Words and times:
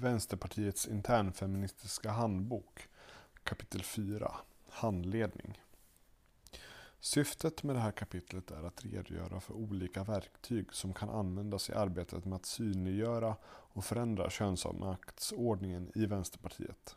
Vänsterpartiets 0.00 0.88
internfeministiska 0.88 2.10
handbok 2.10 2.88
kapitel 3.42 3.82
4 3.82 4.34
Handledning 4.68 5.62
Syftet 7.00 7.62
med 7.62 7.76
det 7.76 7.80
här 7.80 7.90
kapitlet 7.90 8.50
är 8.50 8.62
att 8.62 8.84
redogöra 8.84 9.40
för 9.40 9.54
olika 9.54 10.04
verktyg 10.04 10.72
som 10.72 10.94
kan 10.94 11.10
användas 11.10 11.70
i 11.70 11.72
arbetet 11.72 12.24
med 12.24 12.36
att 12.36 12.46
synliggöra 12.46 13.36
och 13.46 13.84
förändra 13.84 14.30
könsmaktsordningen 14.30 15.92
i 15.94 16.06
Vänsterpartiet. 16.06 16.96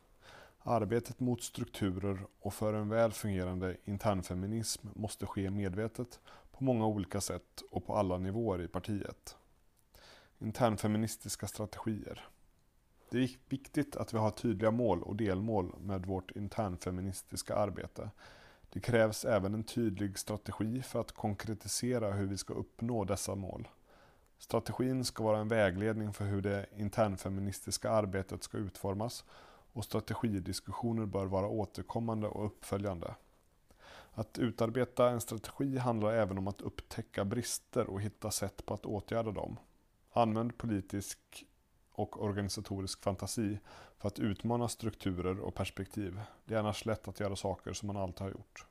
Arbetet 0.59 1.19
mot 1.19 1.43
strukturer 1.43 2.25
och 2.39 2.53
för 2.53 2.73
en 2.73 2.89
väl 2.89 3.11
fungerande 3.11 3.77
internfeminism 3.85 4.87
måste 4.95 5.25
ske 5.25 5.51
medvetet 5.51 6.19
på 6.51 6.63
många 6.63 6.85
olika 6.85 7.21
sätt 7.21 7.63
och 7.71 7.85
på 7.85 7.95
alla 7.95 8.17
nivåer 8.17 8.61
i 8.61 8.67
partiet. 8.67 9.37
Internfeministiska 10.39 11.47
strategier 11.47 12.27
det 13.11 13.23
är 13.23 13.29
viktigt 13.49 13.95
att 13.95 14.13
vi 14.13 14.17
har 14.17 14.31
tydliga 14.31 14.71
mål 14.71 15.03
och 15.03 15.15
delmål 15.15 15.75
med 15.79 16.05
vårt 16.05 16.31
internfeministiska 16.31 17.55
arbete. 17.55 18.09
Det 18.69 18.79
krävs 18.79 19.25
även 19.25 19.53
en 19.53 19.63
tydlig 19.63 20.19
strategi 20.19 20.81
för 20.81 21.01
att 21.01 21.11
konkretisera 21.11 22.11
hur 22.11 22.27
vi 22.27 22.37
ska 22.37 22.53
uppnå 22.53 23.03
dessa 23.03 23.35
mål. 23.35 23.67
Strategin 24.37 25.05
ska 25.05 25.23
vara 25.23 25.39
en 25.39 25.47
vägledning 25.47 26.13
för 26.13 26.25
hur 26.25 26.41
det 26.41 26.65
internfeministiska 26.77 27.89
arbetet 27.91 28.43
ska 28.43 28.57
utformas 28.57 29.25
och 29.73 29.85
strategidiskussioner 29.85 31.05
bör 31.05 31.25
vara 31.25 31.47
återkommande 31.47 32.27
och 32.27 32.45
uppföljande. 32.45 33.15
Att 34.13 34.37
utarbeta 34.37 35.09
en 35.09 35.21
strategi 35.21 35.77
handlar 35.77 36.13
även 36.13 36.37
om 36.37 36.47
att 36.47 36.61
upptäcka 36.61 37.25
brister 37.25 37.89
och 37.89 38.01
hitta 38.01 38.31
sätt 38.31 38.65
på 38.65 38.73
att 38.73 38.85
åtgärda 38.85 39.31
dem. 39.31 39.57
Använd 40.13 40.57
politisk 40.57 41.45
och 41.91 42.23
organisatorisk 42.23 43.03
fantasi 43.03 43.59
för 43.97 44.07
att 44.07 44.19
utmana 44.19 44.67
strukturer 44.67 45.39
och 45.39 45.55
perspektiv. 45.55 46.21
Det 46.45 46.53
är 46.55 46.59
annars 46.59 46.85
lätt 46.85 47.07
att 47.07 47.19
göra 47.19 47.35
saker 47.35 47.73
som 47.73 47.87
man 47.87 47.97
alltid 47.97 48.21
har 48.21 48.29
gjort. 48.29 48.65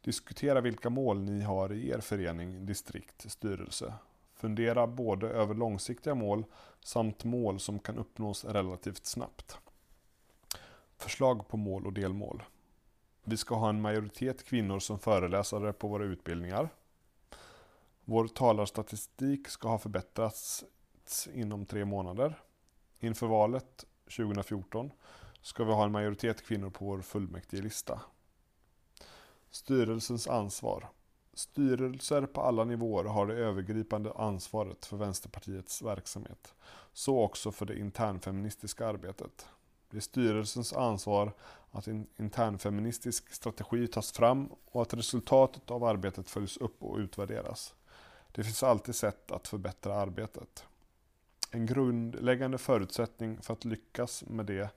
Diskutera 0.00 0.60
vilka 0.60 0.90
mål 0.90 1.20
ni 1.20 1.40
har 1.40 1.72
i 1.72 1.88
er 1.88 2.00
förening, 2.00 2.66
distrikt, 2.66 3.30
styrelse. 3.30 3.94
Fundera 4.34 4.86
både 4.86 5.28
över 5.28 5.54
långsiktiga 5.54 6.14
mål 6.14 6.44
samt 6.80 7.24
mål 7.24 7.60
som 7.60 7.78
kan 7.78 7.98
uppnås 7.98 8.44
relativt 8.44 9.06
snabbt. 9.06 9.58
Förslag 10.96 11.48
på 11.48 11.56
mål 11.56 11.86
och 11.86 11.92
delmål. 11.92 12.42
Vi 13.24 13.36
ska 13.36 13.54
ha 13.54 13.68
en 13.68 13.80
majoritet 13.80 14.44
kvinnor 14.44 14.78
som 14.78 14.98
föreläsare 14.98 15.72
på 15.72 15.88
våra 15.88 16.04
utbildningar. 16.04 16.68
Vår 18.04 18.28
talarstatistik 18.28 19.48
ska 19.48 19.68
ha 19.68 19.78
förbättrats 19.78 20.64
inom 21.34 21.66
tre 21.66 21.84
månader. 21.84 22.38
Inför 23.00 23.26
valet 23.26 23.84
2014 24.16 24.90
ska 25.42 25.64
vi 25.64 25.72
ha 25.72 25.84
en 25.84 25.92
majoritet 25.92 26.46
kvinnor 26.46 26.70
på 26.70 26.84
vår 26.84 27.00
fullmäktigelista. 27.00 28.00
Styrelsens 29.50 30.28
ansvar. 30.28 30.88
Styrelser 31.34 32.26
på 32.26 32.40
alla 32.40 32.64
nivåer 32.64 33.04
har 33.04 33.26
det 33.26 33.34
övergripande 33.34 34.12
ansvaret 34.12 34.86
för 34.86 34.96
Vänsterpartiets 34.96 35.82
verksamhet. 35.82 36.54
Så 36.92 37.18
också 37.18 37.52
för 37.52 37.66
det 37.66 37.78
internfeministiska 37.78 38.86
arbetet. 38.86 39.46
Det 39.90 39.96
är 39.96 40.00
styrelsens 40.00 40.72
ansvar 40.72 41.32
att 41.70 41.86
en 41.86 42.06
internfeministisk 42.16 43.34
strategi 43.34 43.86
tas 43.86 44.12
fram 44.12 44.48
och 44.64 44.82
att 44.82 44.94
resultatet 44.94 45.70
av 45.70 45.84
arbetet 45.84 46.30
följs 46.30 46.56
upp 46.56 46.82
och 46.82 46.96
utvärderas. 46.96 47.74
Det 48.32 48.44
finns 48.44 48.62
alltid 48.62 48.94
sätt 48.94 49.32
att 49.32 49.48
förbättra 49.48 49.94
arbetet. 49.94 50.64
En 51.54 51.66
grundläggande 51.66 52.58
förutsättning 52.58 53.42
för 53.42 53.52
att 53.52 53.64
lyckas 53.64 54.24
med 54.26 54.46
det 54.46 54.70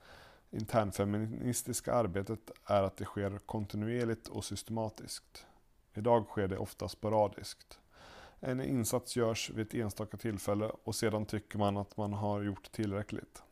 internfeministiska 0.52 1.94
arbetet 1.94 2.52
är 2.66 2.84
att 2.84 2.98
det 2.98 3.06
sker 3.06 3.38
kontinuerligt 3.45 4.28
och 4.28 4.45
systematiskt. 4.45 5.45
Idag 5.94 6.26
sker 6.26 6.48
det 6.48 6.58
ofta 6.58 6.89
sporadiskt. 6.89 7.80
En 8.39 8.61
insats 8.61 9.16
görs 9.16 9.49
vid 9.49 9.67
ett 9.67 9.73
enstaka 9.73 10.17
tillfälle 10.17 10.72
och 10.83 10.95
sedan 10.95 11.26
tycker 11.26 11.58
man 11.58 11.77
att 11.77 11.98
man 11.98 12.14
har 12.14 12.42
gjort 12.42 12.72
tillräckligt. 12.72 13.44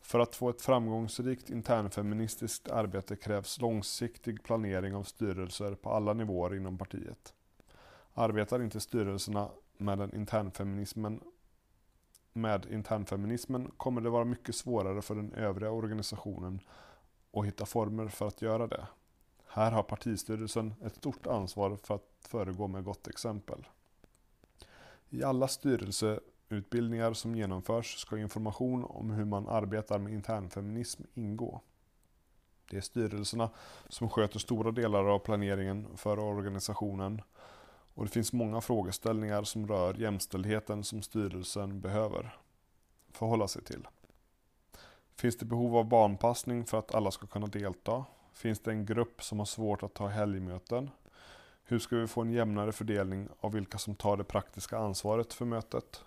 För 0.00 0.20
att 0.20 0.36
få 0.36 0.50
ett 0.50 0.62
framgångsrikt 0.62 1.50
internfeministiskt 1.50 2.68
arbete 2.68 3.16
krävs 3.16 3.60
långsiktig 3.60 4.42
planering 4.42 4.94
av 4.94 5.02
styrelser 5.02 5.74
på 5.74 5.90
alla 5.90 6.12
nivåer 6.12 6.54
inom 6.54 6.78
partiet. 6.78 7.34
Arbetar 8.14 8.62
inte 8.62 8.80
styrelserna 8.80 9.50
med 9.76 9.98
den 9.98 10.14
internfeminismen 10.14 11.20
med 12.32 12.66
internfeminismen 12.70 13.70
kommer 13.76 14.00
det 14.00 14.10
vara 14.10 14.24
mycket 14.24 14.54
svårare 14.54 15.02
för 15.02 15.14
den 15.14 15.32
övriga 15.32 15.70
organisationen 15.70 16.60
att 17.32 17.46
hitta 17.46 17.66
former 17.66 18.08
för 18.08 18.28
att 18.28 18.42
göra 18.42 18.66
det. 18.66 18.86
Här 19.46 19.72
har 19.72 19.82
partistyrelsen 19.82 20.74
ett 20.84 20.96
stort 20.96 21.26
ansvar 21.26 21.76
för 21.76 21.94
att 21.94 22.08
föregå 22.20 22.68
med 22.68 22.84
gott 22.84 23.08
exempel. 23.08 23.66
I 25.08 25.24
alla 25.24 25.48
styrelseutbildningar 25.48 27.12
som 27.12 27.34
genomförs 27.34 27.96
ska 27.96 28.18
information 28.18 28.84
om 28.84 29.10
hur 29.10 29.24
man 29.24 29.48
arbetar 29.48 29.98
med 29.98 30.12
internfeminism 30.12 31.02
ingå. 31.14 31.60
Det 32.70 32.76
är 32.76 32.80
styrelserna 32.80 33.50
som 33.88 34.10
sköter 34.10 34.38
stora 34.38 34.70
delar 34.70 35.04
av 35.04 35.18
planeringen 35.18 35.96
för 35.96 36.18
organisationen 36.18 37.22
och 37.94 38.04
det 38.04 38.10
finns 38.10 38.32
många 38.32 38.60
frågeställningar 38.60 39.44
som 39.44 39.66
rör 39.66 39.94
jämställdheten 39.94 40.84
som 40.84 41.02
styrelsen 41.02 41.80
behöver 41.80 42.36
förhålla 43.10 43.48
sig 43.48 43.62
till. 43.64 43.86
Finns 45.16 45.38
det 45.38 45.44
behov 45.44 45.76
av 45.76 45.88
barnpassning 45.88 46.64
för 46.64 46.78
att 46.78 46.94
alla 46.94 47.10
ska 47.10 47.26
kunna 47.26 47.46
delta? 47.46 48.04
Finns 48.32 48.60
det 48.60 48.70
en 48.70 48.86
grupp 48.86 49.22
som 49.22 49.38
har 49.38 49.46
svårt 49.46 49.82
att 49.82 49.94
ta 49.94 50.06
helgmöten? 50.06 50.90
Hur 51.64 51.78
ska 51.78 51.96
vi 51.96 52.06
få 52.06 52.20
en 52.20 52.30
jämnare 52.30 52.72
fördelning 52.72 53.28
av 53.40 53.52
vilka 53.52 53.78
som 53.78 53.94
tar 53.94 54.16
det 54.16 54.24
praktiska 54.24 54.78
ansvaret 54.78 55.32
för 55.32 55.44
mötet? 55.44 56.04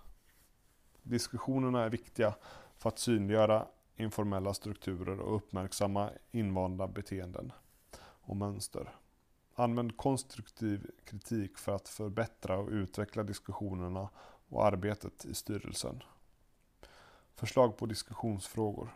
Diskussionerna 1.03 1.83
är 1.83 1.89
viktiga 1.89 2.33
för 2.77 2.89
att 2.89 2.99
synliggöra 2.99 3.67
informella 3.95 4.53
strukturer 4.53 5.19
och 5.19 5.35
uppmärksamma 5.35 6.09
invanda 6.31 6.87
beteenden 6.87 7.51
och 7.99 8.35
mönster. 8.35 8.93
Använd 9.57 9.97
konstruktiv 9.97 10.91
kritik 11.05 11.57
för 11.57 11.71
att 11.71 11.87
förbättra 11.87 12.57
och 12.57 12.69
utveckla 12.69 13.23
diskussionerna 13.23 14.09
och 14.49 14.65
arbetet 14.65 15.25
i 15.25 15.33
styrelsen. 15.33 16.03
Förslag 17.35 17.77
på 17.77 17.85
diskussionsfrågor. 17.85 18.89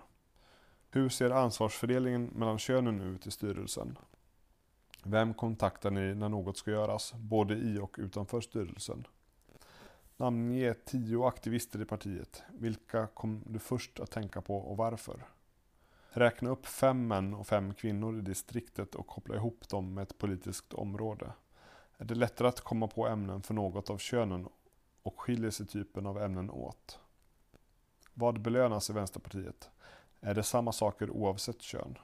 Hur 0.90 1.10
ser 1.10 1.30
ansvarsfördelningen 1.30 2.26
mellan 2.26 2.60
könen 2.60 3.02
ut 3.02 3.28
i 3.28 3.32
styrelsen? 3.32 3.98
Vem 5.04 5.34
kontaktar 5.34 5.92
ni 5.92 6.16
när 6.16 6.30
något 6.30 6.58
ska 6.58 6.72
göras, 6.72 7.14
både 7.14 7.56
i 7.56 7.80
och 7.80 7.96
utanför 8.00 8.42
styrelsen? 8.42 9.08
Namnge 10.18 10.74
tio 10.74 11.28
aktivister 11.28 11.82
i 11.82 11.86
partiet. 11.86 12.44
Vilka 12.54 13.08
kom 13.08 13.44
du 13.46 13.60
först 13.60 14.00
att 14.00 14.12
tänka 14.12 14.42
på 14.42 14.58
och 14.58 14.78
varför? 14.78 15.26
Räkna 16.12 16.50
upp 16.50 16.66
fem 16.66 17.08
män 17.08 17.34
och 17.34 17.48
fem 17.48 17.74
kvinnor 17.74 18.18
i 18.18 18.22
distriktet 18.22 18.96
och 18.96 19.08
koppla 19.08 19.36
ihop 19.36 19.70
dem 19.70 19.94
med 19.94 20.02
ett 20.02 20.18
politiskt 20.18 20.74
område. 20.74 21.32
Är 21.98 22.06
det 22.06 22.16
lättare 22.16 22.48
att 22.48 22.62
komma 22.62 22.88
på 22.88 23.08
ämnen 23.08 23.42
för 23.42 23.54
något 23.54 23.90
av 23.90 23.98
könen 23.98 24.48
och 25.04 25.20
skiljer 25.20 25.52
sig 25.52 25.68
typen 25.68 26.06
av 26.06 26.22
ämnen 26.22 26.50
åt? 26.50 27.00
Vad 28.14 28.42
belönas 28.42 28.90
i 28.90 28.94
Vänsterpartiet? 28.94 29.70
Är 30.22 30.36
det 30.36 30.44
samma 30.44 30.72
saker 30.72 31.10
oavsett 31.10 31.62
kön? 31.62 31.98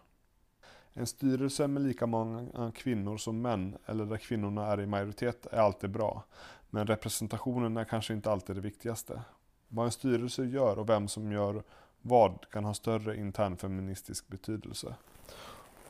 En 0.93 1.07
styrelse 1.07 1.67
med 1.67 1.83
lika 1.83 2.05
många 2.05 2.71
kvinnor 2.75 3.17
som 3.17 3.41
män, 3.41 3.77
eller 3.85 4.05
där 4.05 4.17
kvinnorna 4.17 4.67
är 4.67 4.81
i 4.81 4.85
majoritet, 4.85 5.45
är 5.45 5.59
alltid 5.59 5.89
bra. 5.89 6.23
Men 6.69 6.87
representationen 6.87 7.77
är 7.77 7.83
kanske 7.83 8.13
inte 8.13 8.31
alltid 8.31 8.55
det 8.55 8.61
viktigaste. 8.61 9.21
Vad 9.67 9.85
en 9.85 9.91
styrelse 9.91 10.45
gör 10.45 10.79
och 10.79 10.89
vem 10.89 11.07
som 11.07 11.31
gör 11.31 11.63
vad 12.07 12.49
kan 12.51 12.65
ha 12.65 12.73
större 12.73 13.17
internfeministisk 13.17 14.27
betydelse. 14.27 14.95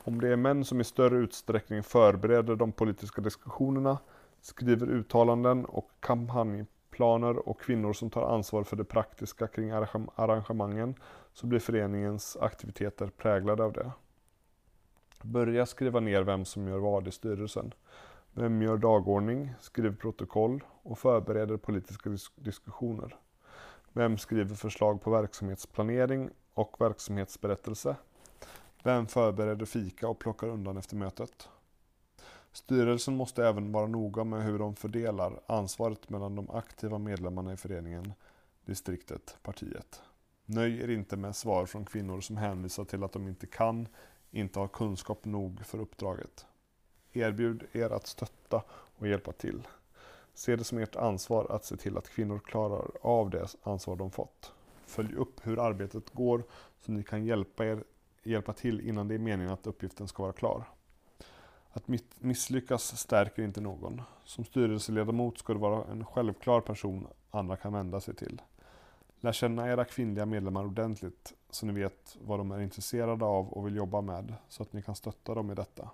Om 0.04 0.20
det 0.20 0.28
är 0.28 0.36
män 0.36 0.64
som 0.64 0.80
i 0.80 0.84
större 0.84 1.16
utsträckning 1.16 1.82
förbereder 1.82 2.56
de 2.56 2.72
politiska 2.72 3.20
diskussionerna, 3.20 3.98
skriver 4.40 4.90
uttalanden 4.90 5.64
och 5.64 5.90
kampanjplaner 6.00 7.48
och 7.48 7.60
kvinnor 7.60 7.92
som 7.92 8.10
tar 8.10 8.34
ansvar 8.34 8.64
för 8.64 8.76
det 8.76 8.84
praktiska 8.84 9.46
kring 9.46 9.70
arrangemangen 9.70 10.94
så 11.32 11.46
blir 11.46 11.60
föreningens 11.60 12.36
aktiviteter 12.40 13.06
präglade 13.06 13.64
av 13.64 13.72
det. 13.72 13.90
Börja 15.22 15.66
skriva 15.66 16.00
ner 16.00 16.22
vem 16.22 16.44
som 16.44 16.68
gör 16.68 16.78
vad 16.78 17.08
i 17.08 17.10
styrelsen. 17.10 17.74
Vem 18.32 18.62
gör 18.62 18.76
dagordning, 18.76 19.54
skriver 19.60 19.96
protokoll 19.96 20.64
och 20.82 20.98
förbereder 20.98 21.56
politiska 21.56 22.10
diskussioner. 22.34 23.16
Vem 23.96 24.18
skriver 24.18 24.54
förslag 24.54 25.02
på 25.02 25.10
verksamhetsplanering 25.10 26.30
och 26.54 26.80
verksamhetsberättelse? 26.80 27.96
Vem 28.82 29.06
förbereder 29.06 29.66
fika 29.66 30.08
och 30.08 30.18
plockar 30.18 30.46
undan 30.46 30.76
efter 30.76 30.96
mötet? 30.96 31.48
Styrelsen 32.52 33.16
måste 33.16 33.46
även 33.46 33.72
vara 33.72 33.86
noga 33.86 34.24
med 34.24 34.42
hur 34.42 34.58
de 34.58 34.76
fördelar 34.76 35.40
ansvaret 35.46 36.10
mellan 36.10 36.36
de 36.36 36.50
aktiva 36.50 36.98
medlemmarna 36.98 37.52
i 37.52 37.56
föreningen, 37.56 38.12
distriktet, 38.64 39.36
partiet. 39.42 40.00
Nöj 40.44 40.80
er 40.80 40.88
inte 40.88 41.16
med 41.16 41.36
svar 41.36 41.66
från 41.66 41.84
kvinnor 41.84 42.20
som 42.20 42.36
hänvisar 42.36 42.84
till 42.84 43.04
att 43.04 43.12
de 43.12 43.28
inte 43.28 43.46
kan, 43.46 43.88
inte 44.30 44.58
har 44.58 44.68
kunskap 44.68 45.24
nog 45.24 45.66
för 45.66 45.78
uppdraget. 45.78 46.46
Erbjud 47.12 47.66
er 47.72 47.90
att 47.90 48.06
stötta 48.06 48.62
och 48.70 49.08
hjälpa 49.08 49.32
till. 49.32 49.62
Se 50.36 50.56
det 50.56 50.64
som 50.64 50.78
ert 50.78 50.96
ansvar 50.96 51.46
att 51.50 51.64
se 51.64 51.76
till 51.76 51.96
att 51.96 52.08
kvinnor 52.08 52.38
klarar 52.38 52.90
av 53.02 53.30
det 53.30 53.56
ansvar 53.62 53.96
de 53.96 54.10
fått. 54.10 54.52
Följ 54.86 55.14
upp 55.14 55.46
hur 55.46 55.58
arbetet 55.58 56.10
går 56.10 56.44
så 56.80 56.92
ni 56.92 57.02
kan 57.02 57.24
hjälpa, 57.24 57.66
er, 57.66 57.84
hjälpa 58.22 58.52
till 58.52 58.80
innan 58.80 59.08
det 59.08 59.14
är 59.14 59.18
meningen 59.18 59.52
att 59.52 59.66
uppgiften 59.66 60.08
ska 60.08 60.22
vara 60.22 60.32
klar. 60.32 60.64
Att 61.70 61.88
misslyckas 62.18 62.98
stärker 62.98 63.42
inte 63.42 63.60
någon. 63.60 64.02
Som 64.24 64.44
styrelseledamot 64.44 65.38
ska 65.38 65.52
du 65.52 65.58
vara 65.58 65.84
en 65.84 66.04
självklar 66.04 66.60
person 66.60 67.06
andra 67.30 67.56
kan 67.56 67.72
vända 67.72 68.00
sig 68.00 68.14
till. 68.14 68.42
Lär 69.20 69.32
känna 69.32 69.68
era 69.68 69.84
kvinnliga 69.84 70.26
medlemmar 70.26 70.64
ordentligt 70.64 71.34
så 71.50 71.66
ni 71.66 71.72
vet 71.72 72.16
vad 72.20 72.40
de 72.40 72.50
är 72.50 72.60
intresserade 72.60 73.24
av 73.24 73.48
och 73.48 73.66
vill 73.66 73.76
jobba 73.76 74.00
med 74.00 74.34
så 74.48 74.62
att 74.62 74.72
ni 74.72 74.82
kan 74.82 74.94
stötta 74.94 75.34
dem 75.34 75.50
i 75.50 75.54
detta. 75.54 75.90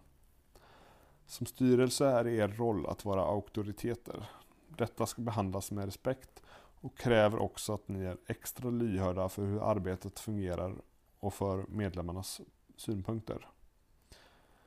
Som 1.32 1.46
styrelse 1.46 2.06
är 2.06 2.25
det 2.25 2.32
er 2.37 2.49
roll 2.49 2.87
att 2.87 3.05
vara 3.05 3.23
auktoriteter. 3.25 4.25
Detta 4.69 5.06
ska 5.06 5.23
behandlas 5.23 5.70
med 5.70 5.84
respekt 5.84 6.43
och 6.81 6.99
kräver 6.99 7.38
också 7.38 7.75
att 7.75 7.88
ni 7.88 8.05
är 8.05 8.17
extra 8.26 8.70
lyhörda 8.70 9.29
för 9.29 9.46
hur 9.46 9.70
arbetet 9.70 10.20
fungerar 10.20 10.75
och 11.20 11.34
för 11.34 11.64
medlemmarnas 11.69 12.40
synpunkter. 12.76 13.49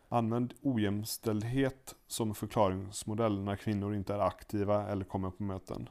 Använd 0.10 0.54
ojämställdhet 0.62 1.96
som 2.08 2.36
förklaringsmodell 2.36 3.40
när 3.40 3.56
kvinnor 3.56 3.96
inte 3.96 4.14
är 4.14 4.20
aktiva 4.20 4.88
eller 4.88 5.06
kommer 5.06 5.30
på 5.30 5.44
möten. 5.44 5.90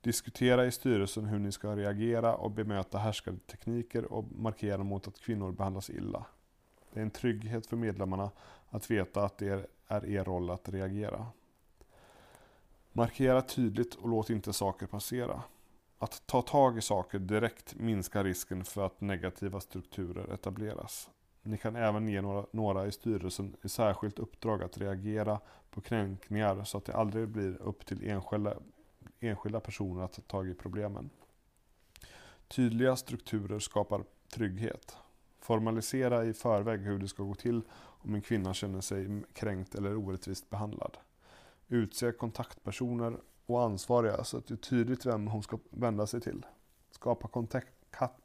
Diskutera 0.00 0.66
i 0.66 0.72
styrelsen 0.72 1.24
hur 1.24 1.38
ni 1.38 1.52
ska 1.52 1.76
reagera 1.76 2.34
och 2.34 2.50
bemöta 2.50 2.98
härskartekniker 2.98 4.12
och 4.12 4.32
markera 4.32 4.82
mot 4.82 5.08
att 5.08 5.20
kvinnor 5.20 5.52
behandlas 5.52 5.90
illa. 5.90 6.26
Det 6.92 7.00
är 7.00 7.02
en 7.02 7.10
trygghet 7.10 7.66
för 7.66 7.76
medlemmarna 7.76 8.30
att 8.72 8.90
veta 8.90 9.24
att 9.24 9.38
det 9.38 9.68
är 9.88 10.06
er 10.06 10.24
roll 10.24 10.50
att 10.50 10.68
reagera. 10.68 11.26
Markera 12.92 13.42
tydligt 13.42 13.94
och 13.94 14.08
låt 14.08 14.30
inte 14.30 14.52
saker 14.52 14.86
passera. 14.86 15.42
Att 15.98 16.22
ta 16.26 16.42
tag 16.42 16.78
i 16.78 16.80
saker 16.80 17.18
direkt 17.18 17.74
minskar 17.74 18.24
risken 18.24 18.64
för 18.64 18.86
att 18.86 19.00
negativa 19.00 19.60
strukturer 19.60 20.34
etableras. 20.34 21.10
Ni 21.42 21.58
kan 21.58 21.76
även 21.76 22.08
ge 22.08 22.22
några, 22.22 22.46
några 22.50 22.86
i 22.86 22.92
styrelsen 22.92 23.56
i 23.62 23.68
särskilt 23.68 24.18
uppdrag 24.18 24.62
att 24.62 24.78
reagera 24.78 25.40
på 25.70 25.80
kränkningar 25.80 26.64
så 26.64 26.78
att 26.78 26.84
det 26.84 26.94
aldrig 26.94 27.28
blir 27.28 27.62
upp 27.62 27.86
till 27.86 28.08
enskilda, 28.10 28.56
enskilda 29.20 29.60
personer 29.60 30.04
att 30.04 30.12
ta 30.12 30.22
tag 30.22 30.48
i 30.48 30.54
problemen. 30.54 31.10
Tydliga 32.48 32.96
strukturer 32.96 33.58
skapar 33.58 34.04
trygghet. 34.34 34.96
Formalisera 35.40 36.24
i 36.24 36.34
förväg 36.34 36.80
hur 36.80 36.98
det 36.98 37.08
ska 37.08 37.22
gå 37.22 37.34
till 37.34 37.62
om 38.02 38.14
en 38.14 38.22
kvinna 38.22 38.54
känner 38.54 38.80
sig 38.80 39.22
kränkt 39.32 39.74
eller 39.74 39.96
orättvist 39.96 40.50
behandlad. 40.50 40.96
Utse 41.68 42.12
kontaktpersoner 42.12 43.16
och 43.46 43.62
ansvariga 43.62 44.24
så 44.24 44.38
att 44.38 44.46
det 44.46 44.54
är 44.54 44.56
tydligt 44.56 45.06
vem 45.06 45.26
hon 45.26 45.42
ska 45.42 45.58
vända 45.70 46.06
sig 46.06 46.20
till. 46.20 46.46
Skapa 46.90 47.28
kontakt, 47.28 47.72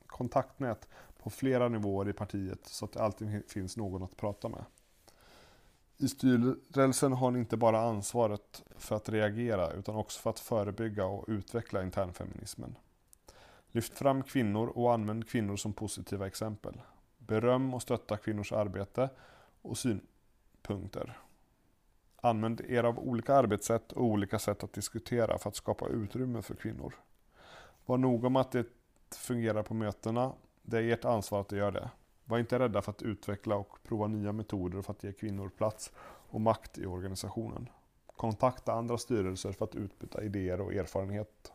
kontaktnät 0.08 0.88
på 1.24 1.30
flera 1.30 1.70
nivåer 1.70 2.10
i 2.10 2.14
partiet 2.14 2.68
så 2.68 2.86
att 2.86 2.92
det 2.92 3.02
alltid 3.02 3.44
finns 3.48 3.78
någon 3.78 4.04
att 4.04 4.18
prata 4.18 4.50
med. 4.50 4.66
I 5.98 6.08
styrelsen 6.08 7.14
har 7.14 7.32
ni 7.32 7.40
inte 7.40 7.58
bara 7.58 7.82
ansvaret 7.82 8.64
för 8.78 8.96
att 8.96 9.10
reagera 9.10 9.72
utan 9.72 9.96
också 9.96 10.20
för 10.20 10.30
att 10.30 10.40
förebygga 10.40 11.06
och 11.06 11.26
utveckla 11.28 11.84
internfeminismen. 11.84 12.78
Lyft 13.72 13.98
fram 13.98 14.24
kvinnor 14.24 14.68
och 14.68 14.94
använd 14.94 15.30
kvinnor 15.30 15.56
som 15.56 15.74
positiva 15.74 16.28
exempel. 16.28 16.82
Beröm 17.18 17.74
och 17.74 17.82
stötta 17.82 18.18
kvinnors 18.18 18.52
arbete 18.52 19.10
och 19.68 19.78
synpunkter. 19.78 21.18
Använd 22.16 22.62
er 22.62 22.84
av 22.84 23.00
olika 23.00 23.36
arbetssätt 23.36 23.92
och 23.92 24.04
olika 24.04 24.40
sätt 24.40 24.64
att 24.64 24.74
diskutera 24.74 25.38
för 25.38 25.50
att 25.50 25.56
skapa 25.56 25.88
utrymme 25.88 26.42
för 26.42 26.56
kvinnor. 26.56 26.94
Var 27.86 27.98
noga 27.98 28.30
med 28.30 28.40
att 28.40 28.52
det 28.52 28.66
fungerar 29.12 29.64
på 29.64 29.74
mötena. 29.74 30.34
Det 30.62 30.78
är 30.78 30.94
ert 30.94 31.06
ansvar 31.06 31.42
att 31.42 31.50
det 31.50 31.58
gör 31.58 31.72
det. 31.72 31.90
Var 32.26 32.40
inte 32.40 32.60
rädda 32.60 32.82
för 32.82 32.92
att 32.92 33.02
utveckla 33.02 33.56
och 33.56 33.78
prova 33.84 34.08
nya 34.08 34.32
metoder 34.32 34.82
för 34.82 34.92
att 34.92 35.04
ge 35.04 35.12
kvinnor 35.12 35.50
plats 35.50 35.92
och 36.30 36.42
makt 36.42 36.78
i 36.78 36.86
organisationen. 36.86 37.70
Kontakta 38.16 38.74
andra 38.74 38.98
styrelser 38.98 39.52
för 39.52 39.66
att 39.66 39.76
utbyta 39.76 40.24
idéer 40.24 40.62
och 40.62 40.74
erfarenhet. 40.74 41.52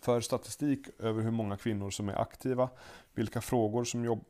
För 0.00 0.20
statistik 0.20 0.86
över 0.98 1.22
hur 1.22 1.30
många 1.30 1.56
kvinnor 1.56 1.90
som 1.90 2.08
är 2.08 2.20
aktiva, 2.20 2.68
vilka 3.14 3.40
frågor 3.40 3.84
som 3.84 4.04
jobb 4.04 4.24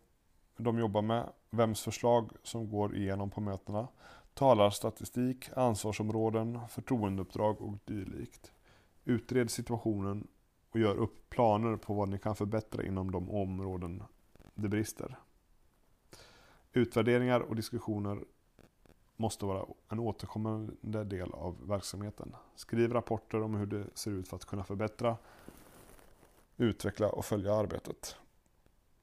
de 0.56 0.78
jobbar 0.78 1.02
med, 1.02 1.28
vems 1.50 1.82
förslag 1.82 2.30
som 2.42 2.70
går 2.70 2.96
igenom 2.96 3.30
på 3.30 3.40
mötena, 3.40 3.88
talarstatistik, 4.34 5.50
ansvarsområden, 5.56 6.60
förtroendeuppdrag 6.68 7.60
och 7.60 7.78
dylikt. 7.84 8.52
Utred 9.04 9.50
situationen 9.50 10.26
och 10.70 10.80
gör 10.80 10.96
upp 10.96 11.30
planer 11.30 11.76
på 11.76 11.94
vad 11.94 12.08
ni 12.08 12.18
kan 12.18 12.36
förbättra 12.36 12.82
inom 12.82 13.10
de 13.10 13.30
områden 13.30 14.02
det 14.54 14.68
brister. 14.68 15.18
Utvärderingar 16.72 17.40
och 17.40 17.56
diskussioner 17.56 18.24
måste 19.16 19.44
vara 19.44 19.66
en 19.88 19.98
återkommande 19.98 21.04
del 21.04 21.32
av 21.32 21.68
verksamheten. 21.68 22.36
Skriv 22.54 22.92
rapporter 22.92 23.42
om 23.42 23.54
hur 23.54 23.66
det 23.66 23.84
ser 23.94 24.10
ut 24.10 24.28
för 24.28 24.36
att 24.36 24.44
kunna 24.44 24.64
förbättra, 24.64 25.16
utveckla 26.56 27.08
och 27.08 27.24
följa 27.24 27.54
arbetet. 27.54 28.16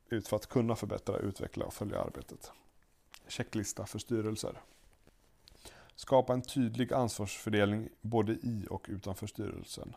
Ut 0.09 0.27
för 0.27 0.36
att 0.36 0.48
kunna 0.48 0.75
förbättra, 0.75 1.18
utveckla 1.18 1.65
och 1.65 1.74
följa 1.74 2.01
arbetet. 2.01 2.51
Checklista 3.27 3.86
för 3.86 4.00
styrelser. 4.00 4.62
Skapa 5.95 6.33
en 6.33 6.42
tydlig 6.42 6.94
ansvarsfördelning 6.94 7.89
både 8.01 8.31
i 8.31 8.68
och 8.69 8.86
utanför 8.89 9.27
styrelsen. 9.27 9.95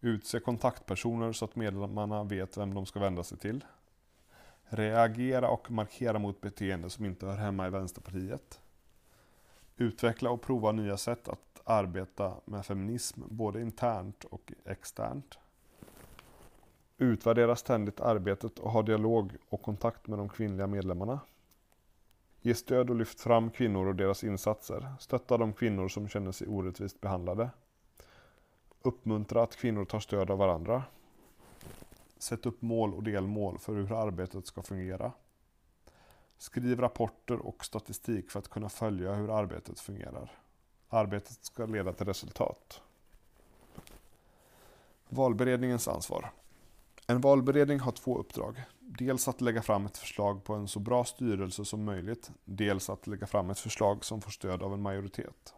Utse 0.00 0.40
kontaktpersoner 0.40 1.32
så 1.32 1.44
att 1.44 1.56
medlemmarna 1.56 2.24
vet 2.24 2.56
vem 2.56 2.74
de 2.74 2.86
ska 2.86 3.00
vända 3.00 3.24
sig 3.24 3.38
till. 3.38 3.64
Reagera 4.64 5.48
och 5.48 5.70
markera 5.70 6.18
mot 6.18 6.40
beteende 6.40 6.90
som 6.90 7.04
inte 7.04 7.26
hör 7.26 7.36
hemma 7.36 7.66
i 7.66 7.70
Vänsterpartiet. 7.70 8.60
Utveckla 9.76 10.30
och 10.30 10.42
prova 10.42 10.72
nya 10.72 10.96
sätt 10.96 11.28
att 11.28 11.60
arbeta 11.64 12.34
med 12.44 12.66
feminism 12.66 13.22
både 13.28 13.60
internt 13.60 14.24
och 14.24 14.52
externt. 14.64 15.38
Utvärdera 16.98 17.56
ständigt 17.56 18.00
arbetet 18.00 18.58
och 18.58 18.70
ha 18.70 18.82
dialog 18.82 19.32
och 19.48 19.62
kontakt 19.62 20.06
med 20.06 20.18
de 20.18 20.28
kvinnliga 20.28 20.66
medlemmarna. 20.66 21.20
Ge 22.40 22.54
stöd 22.54 22.90
och 22.90 22.96
lyft 22.96 23.20
fram 23.20 23.50
kvinnor 23.50 23.86
och 23.86 23.94
deras 23.94 24.24
insatser. 24.24 24.94
Stötta 25.00 25.38
de 25.38 25.52
kvinnor 25.52 25.88
som 25.88 26.08
känner 26.08 26.32
sig 26.32 26.48
orättvist 26.48 27.00
behandlade. 27.00 27.50
Uppmuntra 28.82 29.42
att 29.42 29.56
kvinnor 29.56 29.84
tar 29.84 30.00
stöd 30.00 30.30
av 30.30 30.38
varandra. 30.38 30.82
Sätt 32.18 32.46
upp 32.46 32.62
mål 32.62 32.94
och 32.94 33.02
delmål 33.02 33.58
för 33.58 33.74
hur 33.74 33.92
arbetet 33.92 34.46
ska 34.46 34.62
fungera. 34.62 35.12
Skriv 36.38 36.80
rapporter 36.80 37.46
och 37.46 37.64
statistik 37.64 38.30
för 38.30 38.38
att 38.38 38.48
kunna 38.48 38.68
följa 38.68 39.14
hur 39.14 39.38
arbetet 39.38 39.80
fungerar. 39.80 40.38
Arbetet 40.88 41.44
ska 41.44 41.66
leda 41.66 41.92
till 41.92 42.06
resultat. 42.06 42.82
Valberedningens 45.08 45.88
ansvar. 45.88 46.30
En 47.06 47.20
valberedning 47.20 47.80
har 47.80 47.92
två 47.92 48.18
uppdrag. 48.18 48.62
Dels 48.80 49.28
att 49.28 49.40
lägga 49.40 49.62
fram 49.62 49.86
ett 49.86 49.98
förslag 49.98 50.44
på 50.44 50.54
en 50.54 50.68
så 50.68 50.80
bra 50.80 51.04
styrelse 51.04 51.64
som 51.64 51.84
möjligt. 51.84 52.30
Dels 52.44 52.90
att 52.90 53.06
lägga 53.06 53.26
fram 53.26 53.50
ett 53.50 53.58
förslag 53.58 54.04
som 54.04 54.20
får 54.20 54.30
stöd 54.30 54.62
av 54.62 54.74
en 54.74 54.82
majoritet. 54.82 55.54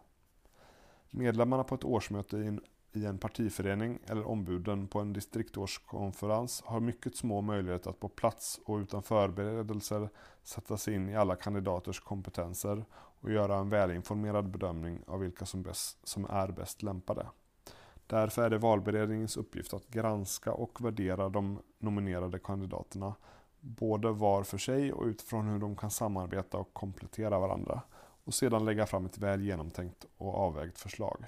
Medlemmarna 1.11 1.65
på 1.65 1.75
ett 1.75 1.85
årsmöte 1.85 2.37
i 2.37 2.47
en, 2.47 2.61
i 2.93 3.05
en 3.05 3.19
partiförening 3.19 3.99
eller 4.07 4.29
ombuden 4.29 4.89
på 4.89 5.01
en 5.01 5.13
distriktårskonferens 5.13 6.63
har 6.67 6.81
mycket 6.81 7.17
små 7.17 7.41
möjligheter 7.41 7.91
att 7.91 8.01
på 8.01 8.09
plats 8.09 8.61
och 8.65 8.77
utan 8.77 9.03
förberedelser 9.03 10.09
sätta 10.43 10.77
sig 10.77 10.95
in 10.95 11.09
i 11.09 11.17
alla 11.17 11.37
kandidaters 11.37 12.01
kompetenser 12.01 12.85
och 12.95 13.33
göra 13.33 13.57
en 13.57 13.69
välinformerad 13.69 14.51
bedömning 14.51 15.03
av 15.07 15.21
vilka 15.21 15.47
som, 15.47 15.63
bäst, 15.63 16.09
som 16.09 16.25
är 16.25 16.49
bäst 16.49 16.83
lämpade. 16.83 17.27
Därför 18.07 18.43
är 18.43 18.51
det 18.51 18.59
valberedningens 18.59 19.37
uppgift 19.37 19.75
att 19.75 19.89
granska 19.89 20.53
och 20.53 20.85
värdera 20.85 21.29
de 21.29 21.59
nominerade 21.79 22.39
kandidaterna, 22.39 23.15
både 23.61 24.13
var 24.13 24.43
för 24.43 24.59
sig 24.59 24.93
och 24.93 25.05
utifrån 25.05 25.49
hur 25.49 25.59
de 25.59 25.77
kan 25.77 25.91
samarbeta 25.91 26.59
och 26.59 26.75
komplettera 26.75 27.39
varandra, 27.39 27.83
och 28.25 28.35
sedan 28.35 28.65
lägga 28.65 28.87
fram 28.87 29.07
ett 29.07 29.19
väl 29.19 29.43
genomtänkt 29.43 30.07
och 30.17 30.35
avvägt 30.35 30.79
förslag. 30.79 31.25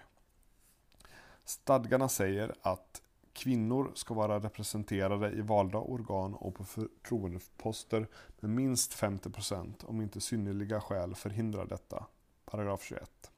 Stadgarna 1.45 2.09
säger 2.09 2.55
att 2.63 3.03
kvinnor 3.33 3.91
ska 3.95 4.15
vara 4.15 4.39
representerade 4.39 5.31
i 5.31 5.41
valda 5.41 5.79
organ 5.79 6.35
och 6.35 6.55
på 6.55 6.65
förtroendeposter 6.65 8.07
med 8.41 8.51
minst 8.51 8.95
50% 8.95 9.85
om 9.85 10.01
inte 10.01 10.21
synnerliga 10.21 10.81
skäl 10.81 11.15
förhindrar 11.15 11.67
detta. 11.67 12.07
Paragraf 12.45 12.83
21. 12.83 13.31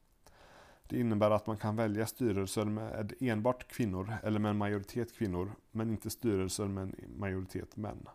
Det 0.91 0.99
innebär 0.99 1.31
att 1.31 1.47
man 1.47 1.57
kan 1.57 1.75
välja 1.75 2.05
styrelser 2.05 2.65
med 2.65 3.13
enbart 3.19 3.67
kvinnor 3.67 4.13
eller 4.23 4.39
med 4.39 4.49
en 4.49 4.57
majoritet 4.57 5.13
kvinnor, 5.13 5.51
men 5.71 5.89
inte 5.89 6.09
styrelser 6.09 6.65
med 6.65 6.83
en 6.83 6.95
majoritet 7.17 7.77
män. 7.77 8.09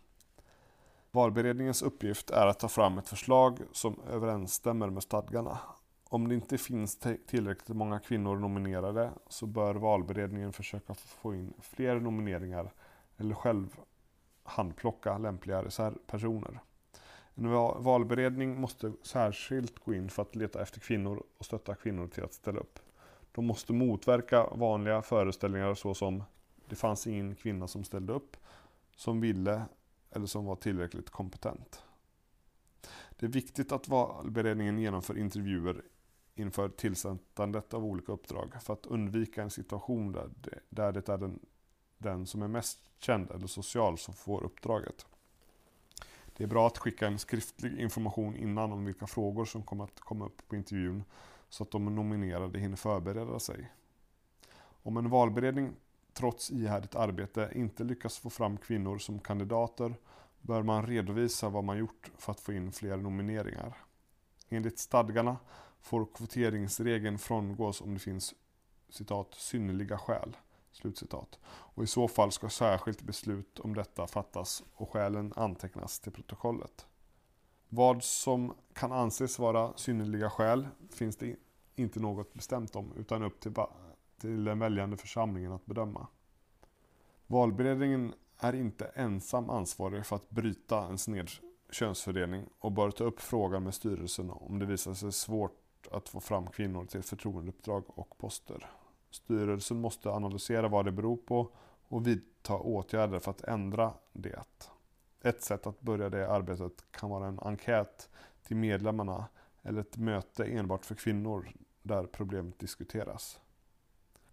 Valberedningens 1.11 1.83
uppgift 1.83 2.30
är 2.30 2.47
att 2.47 2.59
ta 2.59 2.68
fram 2.68 2.99
ett 2.99 3.09
förslag 3.09 3.59
som 3.73 4.00
överensstämmer 4.11 4.90
med 4.90 5.02
stadgarna. 5.02 5.59
Om 6.04 6.28
det 6.28 6.35
inte 6.35 6.59
finns 6.59 6.99
tillräckligt 7.26 7.76
många 7.76 7.99
kvinnor 7.99 8.37
nominerade 8.37 9.11
så 9.28 9.47
bör 9.47 9.75
valberedningen 9.75 10.52
försöka 10.52 10.95
få 10.95 11.35
in 11.35 11.52
fler 11.61 12.00
nomineringar 12.00 12.73
eller 13.16 13.35
själv 13.35 13.76
handplocka 14.42 15.18
lämpliga 15.18 15.64
reservpersoner. 15.64 16.61
En 17.38 17.50
valberedning 17.83 18.61
måste 18.61 18.93
särskilt 19.02 19.78
gå 19.78 19.95
in 19.95 20.11
för 20.11 20.23
att 20.23 20.37
leta 20.37 20.62
efter 20.62 20.81
kvinnor 20.81 21.23
och 21.38 21.45
stötta 21.45 21.75
kvinnor 21.75 22.09
till 22.09 22.25
att 22.25 22.35
ställa 22.35 22.61
upp. 22.61 22.78
De 23.33 23.47
måste 23.47 23.73
motverka 23.73 24.47
vanliga 24.47 25.02
föreställningar 25.02 25.75
såsom 25.75 26.23
det 26.69 26.76
fanns 26.76 27.07
ingen 27.07 27.35
kvinna 27.35 27.69
som 27.69 27.85
ställde 27.85 28.12
upp, 28.12 28.37
som 28.97 29.21
ville 29.21 29.62
eller 30.11 30.26
som 30.26 30.45
var 30.45 30.57
tillräckligt 30.57 31.11
kompetent. 31.11 31.83
Det 33.11 33.26
är 33.26 33.31
viktigt 33.31 33.73
att 33.73 33.88
valberedningen 33.88 34.78
genomför 34.78 35.19
intervjuer 35.19 35.83
inför 36.35 36.69
tillsättandet 36.69 37.75
av 37.75 37.85
olika 37.85 38.12
uppdrag 38.12 38.62
för 38.62 38.73
att 38.73 38.87
undvika 38.87 39.43
en 39.43 39.50
situation 39.50 40.12
där 40.12 40.31
det, 40.40 40.61
där 40.69 40.93
det 40.93 41.09
är 41.09 41.19
den, 41.19 41.38
den 41.99 42.26
som 42.26 42.43
är 42.43 42.49
mest 42.49 42.78
känd 42.99 43.31
eller 43.31 43.47
social 43.47 43.99
som 43.99 44.14
får 44.14 44.45
uppdraget. 44.45 45.07
Det 46.37 46.45
är 46.45 46.49
bra 46.49 46.66
att 46.66 46.78
skicka 46.78 47.07
en 47.07 47.19
skriftlig 47.19 47.81
information 47.81 48.37
innan 48.37 48.73
om 48.73 48.85
vilka 48.85 49.07
frågor 49.07 49.45
som 49.45 49.62
kommer 49.62 49.85
att 49.85 50.00
komma 50.00 50.26
upp 50.26 50.49
på 50.49 50.57
intervjun 50.57 51.05
så 51.49 51.62
att 51.62 51.71
de 51.71 51.95
nominerade 51.95 52.59
hinner 52.59 52.76
förbereda 52.76 53.38
sig. 53.38 53.73
Om 54.83 54.97
en 54.97 55.11
valberedning 55.11 55.73
trots 56.12 56.50
ihärdigt 56.50 56.95
arbete 56.95 57.50
inte 57.55 57.85
lyckas 57.85 58.19
få 58.19 58.31
fram 58.31 58.57
kvinnor 58.57 58.99
som 58.99 59.19
kandidater 59.19 59.95
bör 60.40 60.62
man 60.62 60.87
redovisa 60.87 61.49
vad 61.49 61.64
man 61.64 61.78
gjort 61.78 62.11
för 62.19 62.33
att 62.33 62.40
få 62.40 62.52
in 62.52 62.73
fler 62.73 62.97
nomineringar. 62.97 63.76
Enligt 64.49 64.78
stadgarna 64.78 65.37
får 65.81 66.07
kvoteringsregeln 66.14 67.19
frångås 67.19 67.81
om 67.81 67.95
det 67.95 68.00
finns 68.00 68.35
citat, 68.88 69.35
synnerliga 69.35 69.99
skäl. 69.99 70.37
Slutcitat. 70.76 71.38
Och 71.45 71.85
i 71.85 71.87
så 71.87 72.09
fall 72.09 72.33
ska 72.33 72.49
särskilt 72.49 73.02
beslut 73.02 73.61
om 73.61 73.75
detta 73.75 74.06
fattas 74.06 74.64
och 74.75 74.90
skälen 74.90 75.33
antecknas 75.37 76.00
till 76.00 76.12
protokollet. 76.12 76.87
Vad 77.68 78.04
som 78.04 78.54
kan 78.73 78.92
anses 78.92 79.38
vara 79.38 79.76
synnerliga 79.76 80.30
skäl 80.30 80.68
finns 80.90 81.16
det 81.16 81.37
inte 81.76 82.00
något 82.00 82.35
bestämt 82.35 82.76
om 82.76 82.92
utan 82.97 83.23
upp 83.23 83.40
till, 83.40 83.54
till 84.21 84.45
den 84.45 84.59
väljande 84.59 84.97
församlingen 84.97 85.52
att 85.52 85.66
bedöma. 85.66 86.06
Valberedningen 87.26 88.14
är 88.38 88.54
inte 88.54 88.85
ensam 88.85 89.50
ansvarig 89.50 90.06
för 90.06 90.16
att 90.16 90.30
bryta 90.30 90.83
en 90.83 90.99
sned 90.99 91.30
könsfördelning 91.71 92.47
och 92.59 92.73
bör 92.73 92.90
ta 92.90 93.04
upp 93.04 93.21
frågan 93.21 93.62
med 93.62 93.75
styrelsen 93.75 94.30
om 94.30 94.59
det 94.59 94.66
visar 94.66 94.95
sig 94.95 95.12
svårt 95.12 95.88
att 95.90 96.09
få 96.09 96.21
fram 96.21 96.47
kvinnor 96.47 96.85
till 96.85 97.02
förtroendeuppdrag 97.02 97.85
och 97.99 98.18
poster. 98.18 98.71
Styrelsen 99.16 99.80
måste 99.80 100.11
analysera 100.11 100.68
vad 100.68 100.85
det 100.85 100.92
beror 100.92 101.16
på 101.16 101.50
och 101.88 102.06
vidta 102.06 102.56
åtgärder 102.58 103.18
för 103.18 103.30
att 103.30 103.40
ändra 103.40 103.92
det. 104.12 104.44
Ett 105.23 105.42
sätt 105.42 105.66
att 105.66 105.80
börja 105.80 106.08
det 106.08 106.30
arbetet 106.30 106.85
kan 106.90 107.11
vara 107.11 107.26
en 107.26 107.40
enkät 107.40 108.08
till 108.42 108.56
medlemmarna 108.56 109.28
eller 109.62 109.80
ett 109.80 109.96
möte 109.96 110.44
enbart 110.44 110.85
för 110.85 110.94
kvinnor 110.94 111.52
där 111.82 112.06
problemet 112.06 112.58
diskuteras. 112.58 113.40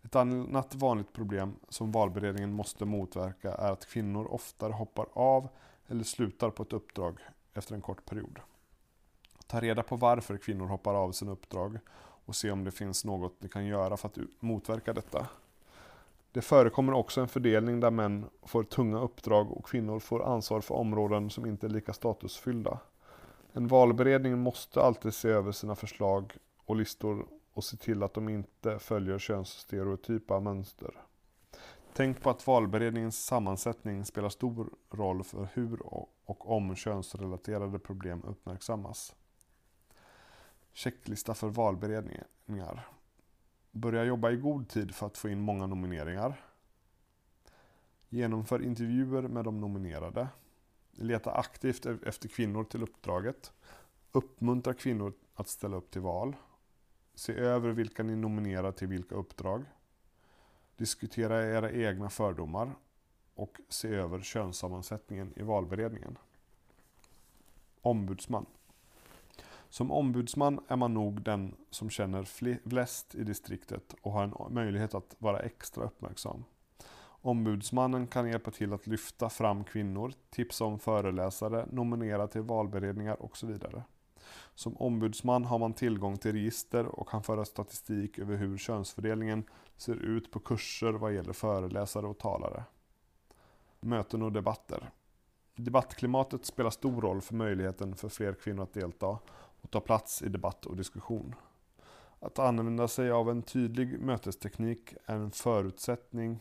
Ett 0.04 0.16
annat 0.16 0.75
vanligt 0.75 1.13
problem 1.13 1.56
som 1.70 1.92
valberedningen 1.92 2.54
måste 2.54 2.86
motverka 2.86 3.54
är 3.54 3.72
att 3.72 3.86
kvinnor 3.86 4.28
oftare 4.32 4.74
hoppar 4.74 5.08
av 5.13 5.50
eller 5.88 6.04
slutar 6.04 6.50
på 6.50 6.63
ett 6.63 6.74
uppdrag 6.74 7.20
efter 7.54 7.75
en 7.75 7.82
kort 7.82 8.06
period. 8.06 8.40
Ta 9.48 9.60
reda 9.60 9.84
på 9.84 9.96
varför 9.96 10.38
kvinnor 10.38 10.68
hoppar 10.68 10.94
av 10.94 11.12
sina 11.12 11.32
uppdrag 11.32 11.80
och 12.25 12.36
se 12.36 12.51
om 12.51 12.63
det 12.63 12.72
finns 12.72 13.06
något 13.06 13.36
ni 13.39 13.50
kan 13.50 13.65
göra 13.65 13.98
för 13.98 14.08
att 14.08 14.18
motverka 14.39 14.94
detta. 14.94 15.27
Det 16.32 16.42
förekommer 16.42 16.94
också 16.94 17.22
en 17.22 17.27
fördelning 17.27 17.80
där 17.80 17.92
män 17.92 18.25
får 18.44 18.63
tunga 18.63 19.00
uppdrag 19.00 19.51
och 19.51 19.65
kvinnor 19.65 20.00
får 20.00 20.24
ansvar 20.24 20.62
för 20.62 20.75
områden 20.75 21.30
som 21.30 21.46
inte 21.46 21.68
är 21.68 21.70
lika 21.70 21.94
statusfyllda. 21.94 22.80
En 23.53 23.68
valberedning 23.68 24.39
måste 24.39 24.82
alltid 24.82 25.13
se 25.13 25.30
över 25.30 25.51
sina 25.51 25.75
förslag 25.75 26.34
och 26.65 26.75
listor 26.75 27.25
och 27.53 27.63
se 27.63 27.77
till 27.77 28.03
att 28.03 28.13
de 28.13 28.30
inte 28.30 28.80
följer 28.80 29.20
könsstereotypa 29.20 30.39
mönster. 30.39 30.92
Tänk 31.94 32.22
på 32.22 32.30
att 32.30 32.48
valberedningens 32.48 33.25
sammansättning 33.25 34.06
spelar 34.06 34.30
stor 34.30 34.70
roll 34.92 35.24
för 35.24 35.48
hur 35.53 35.80
och 36.25 36.51
om 36.51 36.75
könsrelaterade 36.75 37.80
problem 37.80 38.24
uppmärksammas. 38.27 39.15
Checklista 40.74 41.34
för 41.34 41.50
valberedningar. 41.50 42.88
Börja 43.72 44.03
jobba 44.03 44.32
i 44.32 44.36
god 44.36 44.70
tid 44.70 44.96
för 44.96 45.06
att 45.06 45.18
få 45.18 45.30
in 45.30 45.39
många 45.39 45.68
nomineringar. 45.68 46.46
Genomför 48.10 48.63
intervjuer 48.63 49.22
med 49.22 49.46
de 49.46 49.60
nominerade. 49.62 50.27
Leta 50.92 51.32
aktivt 51.32 51.86
e- 51.86 51.98
efter 52.06 52.27
kvinnor 52.30 52.63
till 52.63 52.84
uppdraget. 52.84 53.53
Uppmuntra 54.12 54.74
kvinnor 54.74 55.13
att 55.34 55.48
ställa 55.48 55.77
upp 55.77 55.92
till 55.92 56.01
val. 56.01 56.36
Se 57.15 57.34
över 57.34 57.72
vilka 57.72 58.03
ni 58.03 58.15
nominerar 58.15 58.72
till 58.72 58.88
vilka 58.88 59.15
uppdrag. 59.15 59.65
Diskutera 60.75 61.44
era 61.44 61.72
egna 61.72 62.10
fördomar 62.10 62.75
och 63.36 63.58
se 63.70 63.88
över 63.88 64.22
könssammansättningen 64.22 65.34
i 65.36 65.42
valberedningen. 65.44 66.18
Ombudsman. 67.82 68.46
Som 69.74 69.92
ombudsman 69.92 70.60
är 70.68 70.75
man 70.75 70.94
nog 70.94 71.22
den 71.22 71.56
som 71.70 71.89
känner 71.89 72.24
flest 72.70 73.15
i 73.15 73.24
distriktet 73.24 73.96
och 74.01 74.12
har 74.12 74.24
en 74.24 74.53
möjlighet 74.53 74.96
att 74.96 75.15
vara 75.20 75.39
extra 75.39 75.84
uppmärksam. 75.84 76.44
Ombudsmannen 77.06 78.08
kan 78.08 78.30
hjälpa 78.30 78.51
till 78.51 78.74
att 78.74 78.88
lyfta 78.88 79.30
fram 79.30 79.63
kvinnor, 79.63 80.13
tipsa 80.30 80.65
om 80.65 80.80
föreläsare, 80.80 81.65
nominera 81.72 82.27
till 82.27 82.42
valberedningar 82.42 83.22
och 83.22 83.38
så 83.38 83.48
vidare. 83.48 83.84
Som 84.56 84.77
ombudsman 84.77 85.46
har 85.46 85.60
man 85.60 85.74
tillgång 85.74 86.18
till 86.18 86.32
register 86.32 86.86
och 86.86 87.10
kan 87.10 87.24
föra 87.24 87.46
statistik 87.46 88.20
över 88.20 88.36
hur 88.36 88.58
könsfördelningen 88.58 89.44
ser 89.77 89.96
ut 89.96 90.32
på 90.32 90.39
kurser 90.39 90.92
vad 90.92 91.13
gäller 91.13 91.34
föreläsare 91.34 92.08
och 92.08 92.18
talare. 92.18 92.63
Möten 93.80 94.22
och 94.22 94.32
debatter. 94.32 94.89
Debattklimatet 95.56 96.46
spelar 96.46 96.70
stor 96.70 97.01
roll 97.01 97.22
för 97.22 97.36
möjligheten 97.36 97.96
för 97.96 98.10
fler 98.10 98.34
kvinnor 98.34 98.63
att 98.63 98.74
delta 98.74 99.20
och 99.63 99.72
ta 99.72 99.79
plats 99.79 100.22
i 100.22 100.29
debatt 100.29 100.65
och 100.65 100.75
diskussion. 100.75 101.36
Att 102.20 102.39
använda 102.39 102.88
sig 102.88 103.12
av 103.12 103.29
en 103.29 103.43
tydlig 103.43 104.00
mötesteknik 104.00 104.93
är 105.05 105.15
en 105.15 105.32
förutsättning 105.32 106.39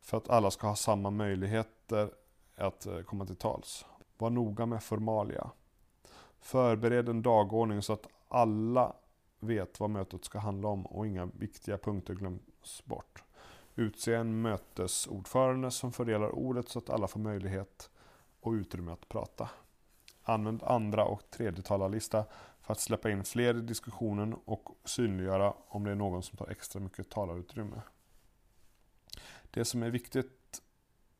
för 0.00 0.16
att 0.16 0.30
alla 0.30 0.50
ska 0.50 0.66
ha 0.66 0.76
samma 0.76 1.10
möjligheter 1.10 2.10
att 2.56 2.86
eh, 2.86 3.00
komma 3.00 3.26
till 3.26 3.36
tals. 3.36 3.86
Var 4.18 4.30
noga 4.30 4.66
med 4.66 4.82
formalia. 4.82 5.50
Förbered 6.40 7.08
en 7.08 7.22
dagordning 7.22 7.82
så 7.82 7.92
att 7.92 8.08
alla 8.28 8.92
vet 9.40 9.80
vad 9.80 9.90
mötet 9.90 10.24
ska 10.24 10.38
handla 10.38 10.68
om 10.68 10.86
och 10.86 11.06
inga 11.06 11.26
viktiga 11.26 11.78
punkter 11.78 12.14
glöms 12.14 12.84
bort. 12.84 13.24
Utse 13.74 14.14
en 14.14 14.42
mötesordförande 14.42 15.70
som 15.70 15.92
fördelar 15.92 16.30
ordet 16.34 16.68
så 16.68 16.78
att 16.78 16.90
alla 16.90 17.08
får 17.08 17.20
möjlighet 17.20 17.90
och 18.40 18.52
utrymme 18.52 18.92
att 18.92 19.08
prata. 19.08 19.50
Använd 20.24 20.62
andra 20.62 21.04
och 21.04 21.30
tredje 21.30 21.62
talarlista 21.62 22.24
för 22.60 22.72
att 22.72 22.80
släppa 22.80 23.10
in 23.10 23.24
fler 23.24 23.56
i 23.56 23.60
diskussionen 23.60 24.34
och 24.44 24.76
synliggöra 24.84 25.54
om 25.68 25.84
det 25.84 25.90
är 25.90 25.94
någon 25.94 26.22
som 26.22 26.38
tar 26.38 26.50
extra 26.50 26.80
mycket 26.80 27.10
talarutrymme. 27.10 27.80
Det 29.50 29.64
som 29.64 29.82
är 29.82 29.90
viktigt 29.90 30.62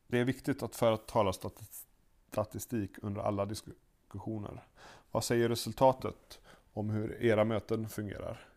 det 0.07 0.19
är 0.19 0.25
viktigt 0.25 0.63
att 0.63 0.77
föra 0.77 0.97
talarstatistik 0.97 2.91
under 3.03 3.21
alla 3.21 3.47
diskussioner. 3.47 4.67
Vad 5.11 5.25
säger 5.25 5.49
resultatet 5.49 6.41
om 6.73 6.91
hur 6.91 7.23
era 7.23 7.45
möten 7.45 7.89
fungerar? 7.89 8.49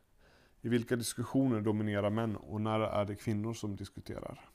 I 0.61 0.69
vilka 0.69 0.95
diskussioner 0.95 1.61
dominerar 1.61 2.09
män 2.09 2.35
och 2.35 2.61
när 2.61 2.79
är 2.79 3.05
det 3.05 3.15
kvinnor 3.15 3.53
som 3.53 3.75
diskuterar? 3.75 4.49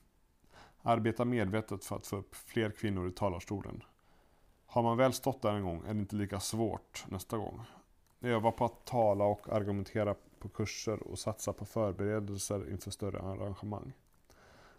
Arbeta 0.82 1.24
medvetet 1.24 1.84
för 1.84 1.96
att 1.96 2.06
få 2.06 2.16
upp 2.16 2.34
fler 2.34 2.70
kvinnor 2.70 3.08
i 3.08 3.12
talarstolen. 3.12 3.82
Har 4.72 4.82
man 4.82 4.96
väl 4.96 5.12
stått 5.12 5.42
där 5.42 5.52
en 5.52 5.64
gång 5.64 5.82
är 5.88 5.94
det 5.94 6.00
inte 6.00 6.16
lika 6.16 6.40
svårt 6.40 7.04
nästa 7.08 7.36
gång. 7.36 7.60
Öva 8.20 8.52
på 8.52 8.64
att 8.64 8.84
tala 8.84 9.24
och 9.24 9.48
argumentera 9.52 10.14
på 10.38 10.48
kurser 10.48 11.02
och 11.02 11.18
satsa 11.18 11.52
på 11.52 11.64
förberedelser 11.64 12.70
inför 12.70 12.90
större 12.90 13.20
arrangemang. 13.20 13.92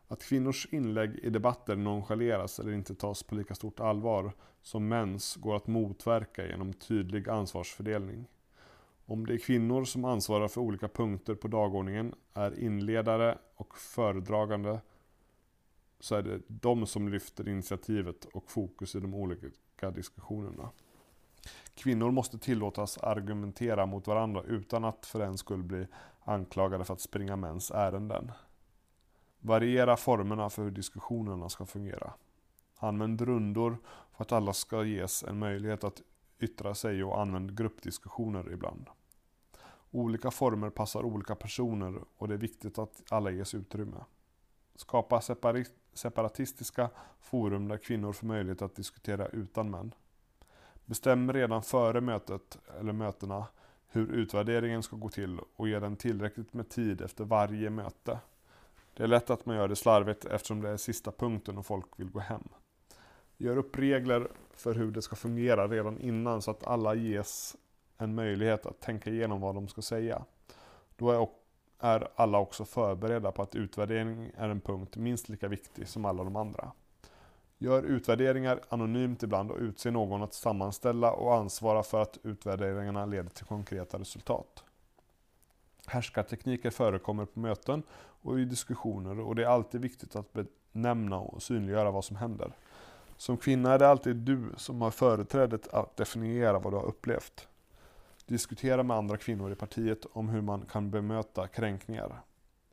Att 0.08 0.24
kvinnors 0.24 0.68
inlägg 0.72 1.16
i 1.16 1.30
debatter 1.30 1.76
nonchaleras 1.76 2.60
eller 2.60 2.72
inte 2.72 2.96
tas 2.96 3.24
på 3.24 3.36
lika 3.36 3.56
stort 3.56 3.80
allvar 3.80 4.32
som 4.62 4.88
mäns 4.88 5.36
går 5.36 5.56
att 5.56 5.68
motverka 5.68 6.48
genom 6.48 6.74
tydlig 6.74 7.30
ansvarsfördelning. 7.30 8.26
Om 9.06 9.26
det 9.26 9.34
är 9.34 9.38
kvinnor 9.38 9.86
som 9.86 10.06
ansvarar 10.06 10.48
för 10.48 10.62
olika 10.62 10.88
punkter 10.88 11.36
på 11.36 11.48
dagordningen, 11.48 12.16
är 12.34 12.60
inledare 12.60 13.38
och 13.56 13.78
föredragande, 13.78 14.80
så 16.04 16.16
är 16.16 16.24
det 16.24 16.42
de 16.48 16.86
som 16.86 17.10
lyfter 17.10 17.50
initiativet 17.50 18.26
och 18.26 18.52
fokus 18.52 18.96
i 18.96 19.00
de 19.00 19.14
olika 19.14 19.92
diskussionerna. 19.92 20.70
Kvinnor 21.76 22.12
måste 22.12 22.38
tillåtas 22.38 22.98
argumentera 22.98 23.86
mot 23.86 24.08
varandra 24.08 24.44
utan 24.44 24.86
att 24.86 25.06
för 25.06 25.20
en 25.20 25.38
skull 25.38 25.64
bli 25.64 25.88
anklagade 26.24 26.86
för 26.86 26.94
att 26.94 27.02
springa 27.02 27.36
mäns 27.36 27.72
ärenden. 27.72 28.32
Variera 29.40 29.98
formerna 29.98 30.50
för 30.50 30.64
hur 30.64 30.72
diskussionerna 30.72 31.50
ska 31.50 31.66
fungera. 31.66 32.14
Använd 32.78 33.22
rundor 33.22 33.78
för 34.12 34.24
att 34.24 34.32
alla 34.32 34.54
ska 34.54 34.84
ges 34.84 35.24
en 35.24 35.40
möjlighet 35.40 35.84
att 35.84 36.02
yttra 36.40 36.76
sig 36.76 37.04
och 37.04 37.22
använd 37.22 37.58
gruppdiskussioner 37.58 38.52
ibland. 38.52 38.90
Olika 39.92 40.32
former 40.32 40.70
passar 40.70 41.04
olika 41.04 41.36
personer 41.36 41.96
och 42.18 42.28
det 42.28 42.34
är 42.34 42.38
viktigt 42.38 42.78
att 42.78 43.04
alla 43.10 43.32
ges 43.32 43.54
utrymme. 43.54 44.06
Skapa 44.76 45.22
separatistiska 45.94 46.90
forum 47.20 47.68
där 47.68 47.78
kvinnor 47.78 48.14
får 48.14 48.28
möjlighet 48.28 48.62
att 48.62 48.76
diskutera 48.76 49.28
utan 49.28 49.72
män. 49.72 49.94
Bestäm 50.86 51.34
redan 51.34 51.64
före 51.64 52.02
mötet 52.02 52.58
eller 52.80 52.94
mötena 52.94 53.48
hur 53.88 54.12
utvärderingen 54.12 54.84
ska 54.84 54.96
gå 54.96 55.10
till 55.10 55.40
och 55.56 55.68
ge 55.68 55.80
den 55.80 55.96
tillräckligt 55.96 56.54
med 56.54 56.70
tid 56.70 57.02
efter 57.02 57.24
varje 57.24 57.70
möte. 57.70 58.20
Det 58.94 59.04
är 59.04 59.08
lätt 59.08 59.30
att 59.30 59.46
man 59.46 59.56
gör 59.56 59.68
det 59.68 59.76
slarvigt 59.76 60.26
eftersom 60.26 60.62
det 60.62 60.70
är 60.70 60.78
sista 60.78 61.12
punkten 61.12 61.58
och 61.58 61.66
folk 61.66 61.86
vill 61.96 62.10
gå 62.10 62.20
hem. 62.20 62.44
Gör 63.38 63.58
upp 63.58 63.78
regler 63.78 64.28
för 64.54 64.76
hur 64.76 64.92
det 64.92 65.02
ska 65.02 65.16
fungera 65.16 65.68
redan 65.68 66.00
innan 66.00 66.42
så 66.42 66.52
att 66.52 66.64
alla 66.64 66.96
ges 66.96 67.56
en 67.98 68.16
möjlighet 68.16 68.66
att 68.66 68.80
tänka 68.80 69.10
igenom 69.10 69.42
vad 69.42 69.56
de 69.56 69.68
ska 69.68 69.82
säga. 69.82 70.26
Då 70.96 71.12
är 71.12 71.18
är 71.84 72.08
alla 72.16 72.38
också 72.38 72.66
förberedda 72.66 73.32
på 73.32 73.42
att 73.42 73.56
utvärdering 73.56 74.32
är 74.38 74.50
en 74.50 74.62
punkt 74.62 74.96
minst 74.96 75.30
lika 75.30 75.48
viktig 75.48 75.88
som 75.88 76.06
alla 76.06 76.24
de 76.24 76.36
andra. 76.36 76.72
Gör 77.58 77.84
utvärderingar 77.84 78.60
anonymt 78.70 79.24
ibland 79.24 79.52
och 79.52 79.58
utse 79.60 79.92
någon 79.92 80.24
att 80.24 80.34
sammanställa 80.34 81.12
och 81.12 81.36
ansvara 81.36 81.84
för 81.84 82.02
att 82.02 82.18
utvärderingarna 82.24 83.06
leder 83.06 83.30
till 83.30 83.46
konkreta 83.46 84.00
resultat. 84.00 84.64
Härskartekniker 85.86 86.70
förekommer 86.70 87.26
på 87.26 87.40
möten 87.40 87.84
och 87.96 88.40
i 88.40 88.46
diskussioner 88.46 89.20
och 89.20 89.36
det 89.36 89.44
är 89.44 89.48
alltid 89.48 89.82
viktigt 89.82 90.16
att 90.16 90.34
benämna 90.34 91.20
och 91.20 91.44
synliggöra 91.44 91.92
vad 91.92 92.06
som 92.06 92.16
händer. 92.16 92.52
Som 93.18 93.38
kvinna 93.38 93.74
är 93.74 93.80
det 93.80 93.88
alltid 93.88 94.16
du 94.16 94.50
som 94.58 94.82
har 94.82 94.92
företrädet 94.92 95.68
att 95.68 95.98
definiera 95.98 96.60
vad 96.60 96.74
du 96.74 96.78
har 96.78 96.86
upplevt. 96.86 97.48
Diskutera 98.26 98.84
med 98.84 98.98
andra 98.98 99.18
kvinnor 99.18 99.52
i 99.52 99.56
partiet 99.56 100.06
om 100.14 100.30
hur 100.30 100.42
man 100.42 100.66
kan 100.66 100.92
bemöta 100.92 101.48
kränkningar. 101.48 102.22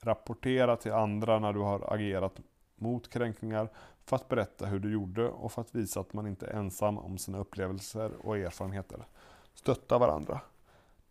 Rapportera 0.00 0.76
till 0.76 0.92
andra 0.92 1.38
när 1.38 1.52
du 1.52 1.60
har 1.60 1.94
agerat 1.94 2.40
mot 2.76 3.10
kränkningar 3.10 3.68
för 4.04 4.16
att 4.16 4.28
berätta 4.28 4.66
hur 4.66 4.78
du 4.78 4.92
gjorde 4.92 5.28
och 5.28 5.52
för 5.52 5.60
att 5.60 5.74
visa 5.74 6.00
att 6.00 6.12
man 6.12 6.26
inte 6.26 6.46
är 6.46 6.54
ensam 6.54 6.98
om 6.98 7.18
sina 7.18 7.38
upplevelser 7.38 8.12
och 8.26 8.38
erfarenheter. 8.38 9.06
Stötta 9.54 9.98
varandra. 9.98 10.40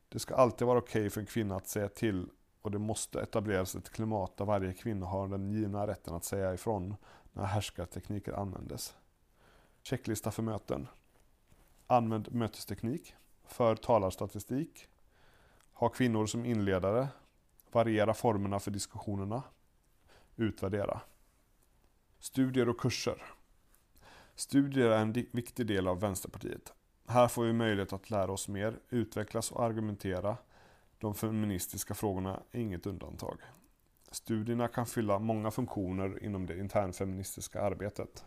Det 0.09 0.19
ska 0.19 0.35
alltid 0.35 0.67
vara 0.67 0.79
okej 0.79 1.01
okay 1.01 1.09
för 1.09 1.21
en 1.21 1.27
kvinna 1.27 1.55
att 1.55 1.67
säga 1.67 1.89
till 1.89 2.29
och 2.61 2.71
det 2.71 2.79
måste 2.79 3.21
etableras 3.21 3.75
ett 3.75 3.89
klimat 3.89 4.37
där 4.37 4.45
varje 4.45 4.73
kvinna 4.73 5.05
har 5.05 5.27
den 5.27 5.51
givna 5.51 5.87
rätten 5.87 6.13
att 6.13 6.23
säga 6.23 6.53
ifrån 6.53 6.95
när 7.33 7.43
härskartekniker 7.43 8.33
användes. 8.33 8.95
Checklista 9.83 10.31
för 10.31 10.43
möten. 10.43 10.87
Använd 11.87 12.33
mötesteknik. 12.33 13.15
För 13.49 13.75
talarstatistik. 13.75 14.87
Ha 15.73 15.89
kvinnor 15.89 16.25
som 16.25 16.45
inledare. 16.45 17.07
Variera 17.71 18.13
formerna 18.13 18.59
för 18.59 18.71
diskussionerna. 18.71 19.43
Utvärdera. 20.35 21.01
Studier 22.19 22.69
och 22.69 22.79
kurser. 22.79 23.23
Studier 24.35 24.89
är 24.89 25.01
en 25.01 25.13
viktig 25.13 25.65
del 25.65 25.87
av 25.87 25.99
Vänsterpartiet. 25.99 26.73
Här 27.07 27.27
får 27.27 27.43
vi 27.43 27.53
möjlighet 27.53 27.93
att 27.93 28.09
lära 28.09 28.31
oss 28.31 28.47
mer, 28.47 28.79
utvecklas 28.89 29.51
och 29.51 29.63
argumentera. 29.63 30.37
De 30.97 31.15
feministiska 31.15 31.93
frågorna 31.93 32.39
är 32.51 32.59
inget 32.59 32.85
undantag. 32.85 33.39
Studierna 34.11 34.67
kan 34.67 34.85
fylla 34.85 35.19
många 35.19 35.51
funktioner 35.51 36.23
inom 36.23 36.45
det 36.45 36.59
internfeministiska 36.59 37.61
arbetet. 37.61 38.25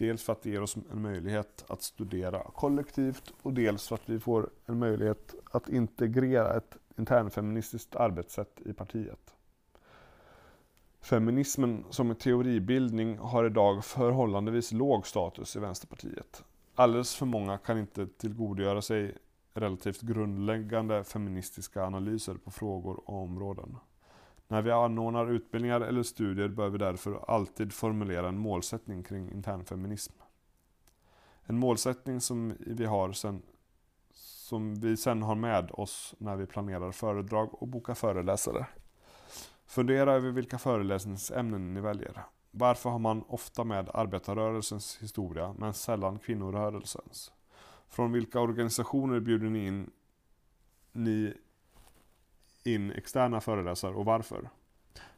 Dels 0.00 0.22
för 0.22 0.32
att 0.32 0.42
det 0.42 0.50
ger 0.50 0.62
oss 0.62 0.76
en 0.76 1.02
möjlighet 1.02 1.64
att 1.68 1.82
studera 1.82 2.42
kollektivt 2.42 3.32
och 3.42 3.52
dels 3.52 3.88
för 3.88 3.94
att 3.94 4.08
vi 4.08 4.20
får 4.20 4.50
en 4.66 4.78
möjlighet 4.78 5.34
att 5.50 5.68
integrera 5.68 6.56
ett 6.56 6.76
internfeministiskt 6.98 7.96
arbetssätt 7.96 8.60
i 8.64 8.72
partiet. 8.72 9.34
Feminismen 11.00 11.84
som 11.90 12.14
teoribildning 12.14 13.18
har 13.18 13.44
idag 13.44 13.84
förhållandevis 13.84 14.72
låg 14.72 15.06
status 15.06 15.56
i 15.56 15.58
Vänsterpartiet. 15.58 16.44
Alldeles 16.74 17.14
för 17.14 17.26
många 17.26 17.58
kan 17.58 17.78
inte 17.78 18.06
tillgodogöra 18.06 18.82
sig 18.82 19.16
relativt 19.54 20.00
grundläggande 20.00 21.04
feministiska 21.04 21.84
analyser 21.84 22.34
på 22.34 22.50
frågor 22.50 23.00
och 23.10 23.22
områden. 23.22 23.76
När 24.50 24.62
vi 24.62 24.70
anordnar 24.70 25.30
utbildningar 25.30 25.80
eller 25.80 26.02
studier 26.02 26.48
bör 26.48 26.68
vi 26.68 26.78
därför 26.78 27.30
alltid 27.30 27.72
formulera 27.72 28.28
en 28.28 28.38
målsättning 28.38 29.02
kring 29.02 29.32
internfeminism. 29.32 30.12
En 31.42 31.58
målsättning 31.58 32.20
som 32.20 32.54
vi, 32.60 32.84
har 32.84 33.12
sen, 33.12 33.42
som 34.12 34.74
vi 34.74 34.96
sen 34.96 35.22
har 35.22 35.34
med 35.34 35.70
oss 35.72 36.14
när 36.18 36.36
vi 36.36 36.46
planerar 36.46 36.92
föredrag 36.92 37.62
och 37.62 37.68
bokar 37.68 37.94
föreläsare. 37.94 38.66
Fundera 39.66 40.12
över 40.12 40.30
vilka 40.30 40.58
föreläsningsämnen 40.58 41.74
ni 41.74 41.80
väljer. 41.80 42.22
Varför 42.50 42.90
har 42.90 42.98
man 42.98 43.22
ofta 43.28 43.64
med 43.64 43.90
arbetarrörelsens 43.94 44.98
historia 45.00 45.54
men 45.58 45.74
sällan 45.74 46.18
kvinnorörelsens? 46.18 47.32
Från 47.88 48.12
vilka 48.12 48.40
organisationer 48.40 49.20
bjuder 49.20 49.50
ni 49.50 49.66
in, 49.66 49.90
ni 50.92 51.34
in 52.64 52.92
externa 52.92 53.40
föreläsare 53.40 53.94
och 53.94 54.04
varför? 54.04 54.50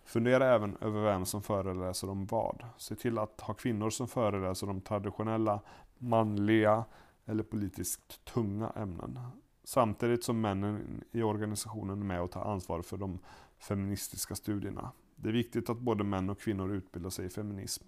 Fundera 0.05 0.55
även 0.55 0.77
över 0.81 1.03
vem 1.03 1.27
som 1.27 1.43
föreläser 1.43 2.11
om 2.11 2.27
vad. 2.27 2.65
Se 2.77 2.95
till 2.95 3.19
att 3.19 3.41
ha 3.41 3.55
kvinnor 3.55 3.91
som 3.91 4.09
föreläser 4.09 4.71
om 4.71 4.81
traditionella, 4.81 5.61
manliga 5.99 6.85
eller 7.25 7.43
politiskt 7.43 8.25
tunga 8.25 8.71
ämnen. 8.71 9.19
Samtidigt 9.65 10.25
som 10.25 10.41
männen 10.41 11.05
i 11.13 11.23
organisationen 11.23 12.01
är 12.01 12.05
med 12.05 12.23
och 12.23 12.31
tar 12.31 12.53
ansvar 12.53 12.83
för 12.83 12.97
de 12.97 13.19
feministiska 13.59 14.35
studierna. 14.35 14.93
Det 15.17 15.29
är 15.29 15.33
viktigt 15.33 15.71
att 15.71 15.79
både 15.79 16.05
män 16.05 16.31
och 16.31 16.41
kvinnor 16.41 16.73
utbildar 16.73 17.11
sig 17.11 17.27
i 17.27 17.29
feminism. 17.29 17.85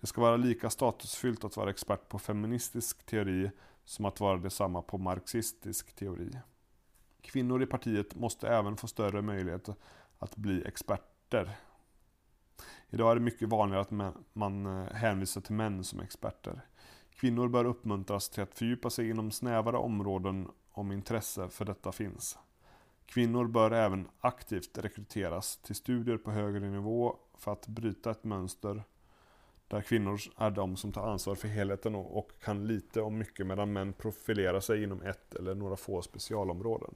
Det 0.00 0.06
ska 0.06 0.20
vara 0.20 0.36
lika 0.36 0.70
statusfyllt 0.70 1.44
att 1.44 1.56
vara 1.56 1.70
expert 1.70 2.08
på 2.08 2.18
feministisk 2.18 3.06
teori 3.06 3.50
som 3.84 4.04
att 4.04 4.20
vara 4.20 4.36
detsamma 4.36 4.82
på 4.82 4.98
marxistisk 4.98 5.96
teori. 5.96 6.30
Kvinnor 7.26 7.62
i 7.62 7.66
partiet 7.66 8.14
måste 8.14 8.48
även 8.48 8.76
få 8.76 8.86
större 8.86 9.22
möjlighet 9.22 9.68
att 10.18 10.36
bli 10.36 10.64
experter. 10.66 11.56
Idag 12.90 13.10
är 13.10 13.14
det 13.14 13.20
mycket 13.20 13.48
vanligare 13.48 13.80
att 13.80 14.16
man 14.32 14.66
eh, 14.66 14.92
hänvisar 14.92 15.40
till 15.40 15.54
män 15.54 15.84
som 15.84 16.00
experter. 16.00 16.60
Kvinnor 17.10 17.48
bör 17.48 17.64
uppmuntras 17.64 18.28
till 18.28 18.42
att 18.42 18.58
fördjupa 18.58 18.90
sig 18.90 19.10
inom 19.10 19.30
snävare 19.30 19.76
områden 19.76 20.48
om 20.70 20.92
intresse 20.92 21.48
för 21.48 21.64
detta 21.64 21.92
finns. 21.92 22.38
Kvinnor 23.06 23.46
bör 23.46 23.70
även 23.70 24.08
aktivt 24.20 24.78
rekryteras 24.78 25.56
till 25.56 25.74
studier 25.74 26.16
på 26.16 26.30
högre 26.30 26.70
nivå 26.70 27.16
för 27.34 27.52
att 27.52 27.66
bryta 27.66 28.10
ett 28.10 28.24
mönster 28.24 28.82
där 29.68 29.80
kvinnor 29.80 30.20
är 30.36 30.50
de 30.50 30.76
som 30.76 30.92
tar 30.92 31.12
ansvar 31.12 31.34
för 31.34 31.48
helheten 31.48 31.94
och 31.94 32.30
kan 32.40 32.66
lite 32.66 33.00
om 33.00 33.18
mycket 33.18 33.46
medan 33.46 33.72
män 33.72 33.92
profilerar 33.92 34.60
sig 34.60 34.82
inom 34.82 35.02
ett 35.02 35.34
eller 35.34 35.54
några 35.54 35.76
få 35.76 36.02
specialområden. 36.02 36.94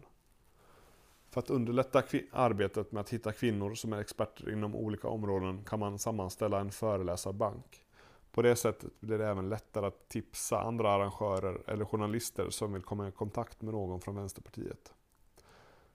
För 1.31 1.41
att 1.41 1.51
underlätta 1.51 2.03
arbetet 2.33 2.93
med 2.93 3.01
att 3.01 3.11
hitta 3.11 3.33
kvinnor 3.33 3.75
som 3.75 3.93
är 3.93 4.01
experter 4.01 4.53
inom 4.53 4.75
olika 4.75 5.09
områden 5.09 5.65
kan 5.65 5.79
man 5.79 5.99
sammanställa 5.99 6.61
en 6.61 6.71
föreläsarbank. 6.71 7.87
På 8.33 8.43
det 8.43 8.57
sättet 8.57 9.01
blir 9.01 9.19
det 9.19 9.27
även 9.27 9.49
lättare 9.49 9.87
att 9.87 10.09
tipsa 10.09 10.61
andra 10.61 10.91
arrangörer 10.91 11.63
eller 11.67 11.85
journalister 11.85 12.51
som 12.51 12.73
vill 12.73 12.83
komma 12.83 13.09
i 13.09 13.13
kontakt 13.13 13.63
med 13.63 13.75
någon 13.75 14.01
från 14.01 14.17
Vänsterpartiet. 14.17 14.95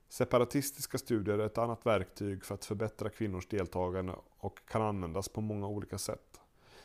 Separatistiska 0.08 0.98
studier 0.98 1.38
är 1.38 1.46
ett 1.46 1.58
annat 1.58 1.86
verktyg 1.86 2.44
för 2.44 2.54
att 2.54 2.64
förbättra 2.64 3.10
kvinnors 3.10 3.46
deltagande 3.46 4.14
och 4.38 4.58
kan 4.68 4.82
användas 4.82 5.28
på 5.28 5.40
många 5.40 5.68
olika 5.68 5.98
sätt. 5.98 6.40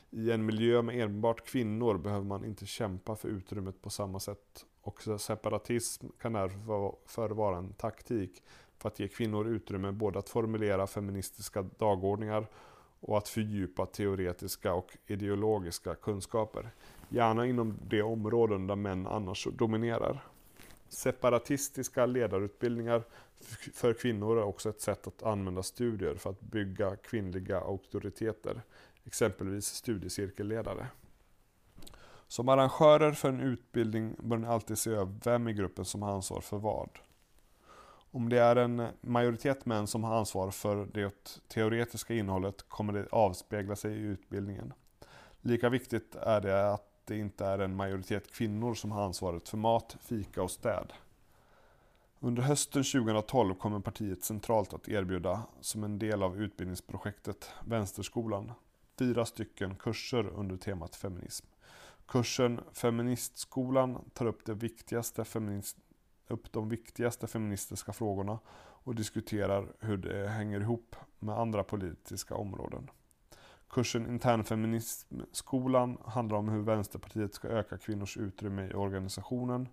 I 0.10 0.32
en 0.32 0.46
miljö 0.46 0.82
med 0.82 1.02
enbart 1.02 1.46
kvinnor 1.46 1.98
behöver 1.98 2.26
man 2.26 2.46
inte 2.46 2.66
kämpa 2.66 3.16
för 3.16 3.30
utrymmet 3.30 3.82
på 3.82 3.90
samma 3.90 4.20
sätt 4.20 4.66
och 4.82 5.02
separatism 5.22 6.08
kan 6.22 6.34
därför 6.34 7.30
vara 7.30 7.58
en 7.58 7.74
taktik 7.74 8.44
för 8.78 8.88
att 8.88 9.00
ge 9.00 9.08
kvinnor 9.08 9.48
utrymme 9.48 9.91
både 9.91 10.20
att 10.20 10.30
formulera 10.30 10.88
feministiska 10.88 11.62
dagordningar 11.62 12.48
och 13.00 13.17
att 13.17 13.28
fördjupa 13.28 13.86
teoretiska 13.86 14.74
och 14.74 14.98
ideologiska 15.08 15.96
kunskaper. 15.96 16.70
Gärna 17.10 17.46
inom 17.46 17.78
de 17.88 18.02
områden 18.02 18.67
där 18.67 18.76
män 18.76 19.08
annars 19.08 19.48
dominerar. 19.54 20.24
Separatistiska 20.89 22.06
ledarutbildningar 22.06 23.04
för 23.74 23.94
kvinnor 23.94 24.38
är 24.38 24.44
också 24.44 24.70
ett 24.70 24.82
sätt 24.82 25.08
att 25.08 25.24
använda 25.24 25.63
studier 25.63 26.15
för 26.15 26.30
att 26.30 26.41
bygga 26.41 26.96
kvinnliga 26.96 27.60
auktoriteter, 27.60 28.62
exempelvis 29.06 29.65
studiecirkelledare. 29.65 30.88
Som 32.32 32.50
arrangörer 32.50 33.12
för 33.12 33.30
en 33.30 33.39
utbildning 33.39 34.15
bör 34.20 34.38
ni 34.38 34.48
alltid 34.48 34.78
se 34.78 34.89
över 34.89 35.13
vem 35.24 35.48
i 35.48 35.54
gruppen 35.54 35.86
som 35.86 36.02
har 36.02 36.12
ansvar 36.12 36.41
för 36.41 36.58
vad. 36.58 36.89
Om 38.12 38.30
det 38.30 38.39
är 38.39 38.56
en 38.56 38.88
majoritet 39.02 39.65
män 39.65 39.88
som 39.88 40.04
har 40.04 40.15
ansvar 40.15 40.52
för 40.52 40.86
det 40.86 41.39
teoretiska 41.48 42.13
innehållet 42.13 42.70
kommer 42.70 42.94
det 42.94 43.08
avspegla 43.12 43.76
sig 43.76 43.94
i 43.94 44.02
utbildningen. 44.02 44.74
Lika 45.41 45.70
viktigt 45.70 46.15
är 46.15 46.41
det 46.41 46.74
att 46.74 46.86
det 47.06 47.17
inte 47.17 47.46
är 47.46 47.60
en 47.60 47.76
majoritet 47.76 48.32
kvinnor 48.32 48.74
som 48.74 48.91
har 48.91 49.04
ansvaret 49.04 49.50
för 49.50 49.58
mat, 49.58 49.98
fika 50.02 50.44
och 50.44 50.52
städ. 50.52 50.94
Under 52.20 52.44
hösten 52.44 52.84
2012 52.84 53.56
kommer 53.56 53.80
partiet 53.80 54.24
centralt 54.24 54.74
att 54.74 54.89
erbjuda, 54.89 55.44
som 55.62 55.84
en 55.84 56.00
del 56.00 56.24
av 56.24 56.41
utbildningsprojektet 56.41 57.50
Vänsterskolan, 57.65 58.52
fyra 59.00 59.26
stycken 59.26 59.76
kurser 59.76 60.28
under 60.28 60.58
temat 60.58 60.96
feminism. 60.96 61.51
Kursen 62.06 62.62
Feministskolan 62.74 64.10
tar 64.14 64.26
upp, 64.26 64.46
det 64.46 64.54
viktigaste 64.54 65.26
feminist, 65.26 65.78
upp 66.28 66.52
de 66.52 66.70
viktigaste 66.70 67.28
feministiska 67.28 67.94
frågorna 67.94 68.40
och 68.84 68.96
diskuterar 68.96 69.74
hur 69.80 69.98
det 69.98 70.28
hänger 70.28 70.62
ihop 70.62 70.96
med 71.20 71.40
andra 71.40 71.64
politiska 71.64 72.36
områden. 72.36 72.90
Kursen 73.70 74.08
Internfeminismskolan 74.08 75.98
handlar 76.06 76.38
om 76.38 76.50
hur 76.50 76.62
Vänsterpartiet 76.62 77.34
ska 77.34 77.48
öka 77.48 77.78
kvinnors 77.78 78.18
utrymme 78.18 78.68
i 78.68 78.74
organisationen. 78.74 79.68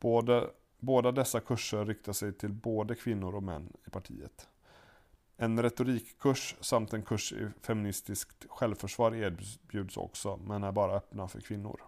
Både, 0.00 0.50
båda 0.78 1.12
dessa 1.12 1.40
kurser 1.40 1.84
riktar 1.84 2.12
sig 2.12 2.32
till 2.32 2.52
både 2.52 2.94
kvinnor 2.94 3.34
och 3.34 3.42
män 3.42 3.72
i 3.86 3.90
partiet. 3.90 4.48
En 5.40 5.62
retorikkurs 5.62 6.56
samt 6.60 6.92
en 6.92 7.02
kurs 7.02 7.32
i 7.32 7.48
feministiskt 7.60 8.46
självförsvar 8.48 9.14
erbjuds 9.14 9.96
också, 9.96 10.36
men 10.36 10.64
är 10.64 10.72
bara 10.72 10.92
öppna 10.92 11.28
för 11.28 11.40
kvinnor. 11.40 11.80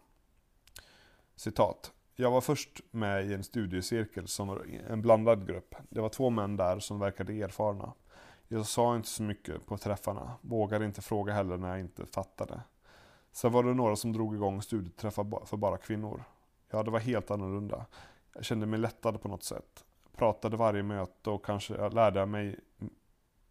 Citat. 1.36 1.92
Jag 2.16 2.30
var 2.30 2.40
först 2.40 2.80
med 2.90 3.26
i 3.26 3.34
en 3.34 3.44
studiecirkel 3.44 4.28
som 4.28 4.48
var 4.48 4.66
en 4.88 5.02
blandad 5.02 5.46
grupp. 5.46 5.74
Det 5.88 6.00
var 6.00 6.08
två 6.08 6.30
män 6.30 6.56
där 6.56 6.78
som 6.78 6.98
verkade 6.98 7.32
erfarna. 7.32 7.92
Jag 8.48 8.66
sa 8.66 8.96
inte 8.96 9.08
så 9.08 9.22
mycket 9.22 9.66
på 9.66 9.78
träffarna, 9.78 10.32
vågade 10.40 10.84
inte 10.84 11.02
fråga 11.02 11.32
heller 11.32 11.56
när 11.56 11.68
jag 11.68 11.80
inte 11.80 12.06
fattade. 12.06 12.60
Sen 13.32 13.52
var 13.52 13.64
det 13.64 13.74
några 13.74 13.96
som 13.96 14.12
drog 14.12 14.34
igång 14.34 14.62
studieträffar 14.62 15.46
för 15.46 15.56
bara 15.56 15.76
kvinnor. 15.76 16.24
Ja, 16.70 16.82
det 16.82 16.90
var 16.90 16.98
helt 16.98 17.30
annorlunda. 17.30 17.86
Jag 18.34 18.44
kände 18.44 18.66
mig 18.66 18.78
lättad 18.78 19.22
på 19.22 19.28
något 19.28 19.44
sätt. 19.44 19.84
Pratade 20.16 20.56
varje 20.56 20.82
möte 20.82 21.30
och 21.30 21.44
kanske 21.44 21.88
lärde 21.88 22.20
jag 22.20 22.28
mig 22.28 22.60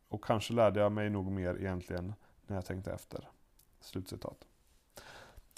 och 0.09 0.23
kanske 0.23 0.53
lärde 0.53 0.79
jag 0.79 0.91
mig 0.91 1.09
nog 1.09 1.31
mer 1.31 1.55
egentligen 1.55 2.13
när 2.47 2.55
jag 2.55 2.65
tänkte 2.65 2.91
efter. 2.91 3.29
Slutcitat. 3.79 4.45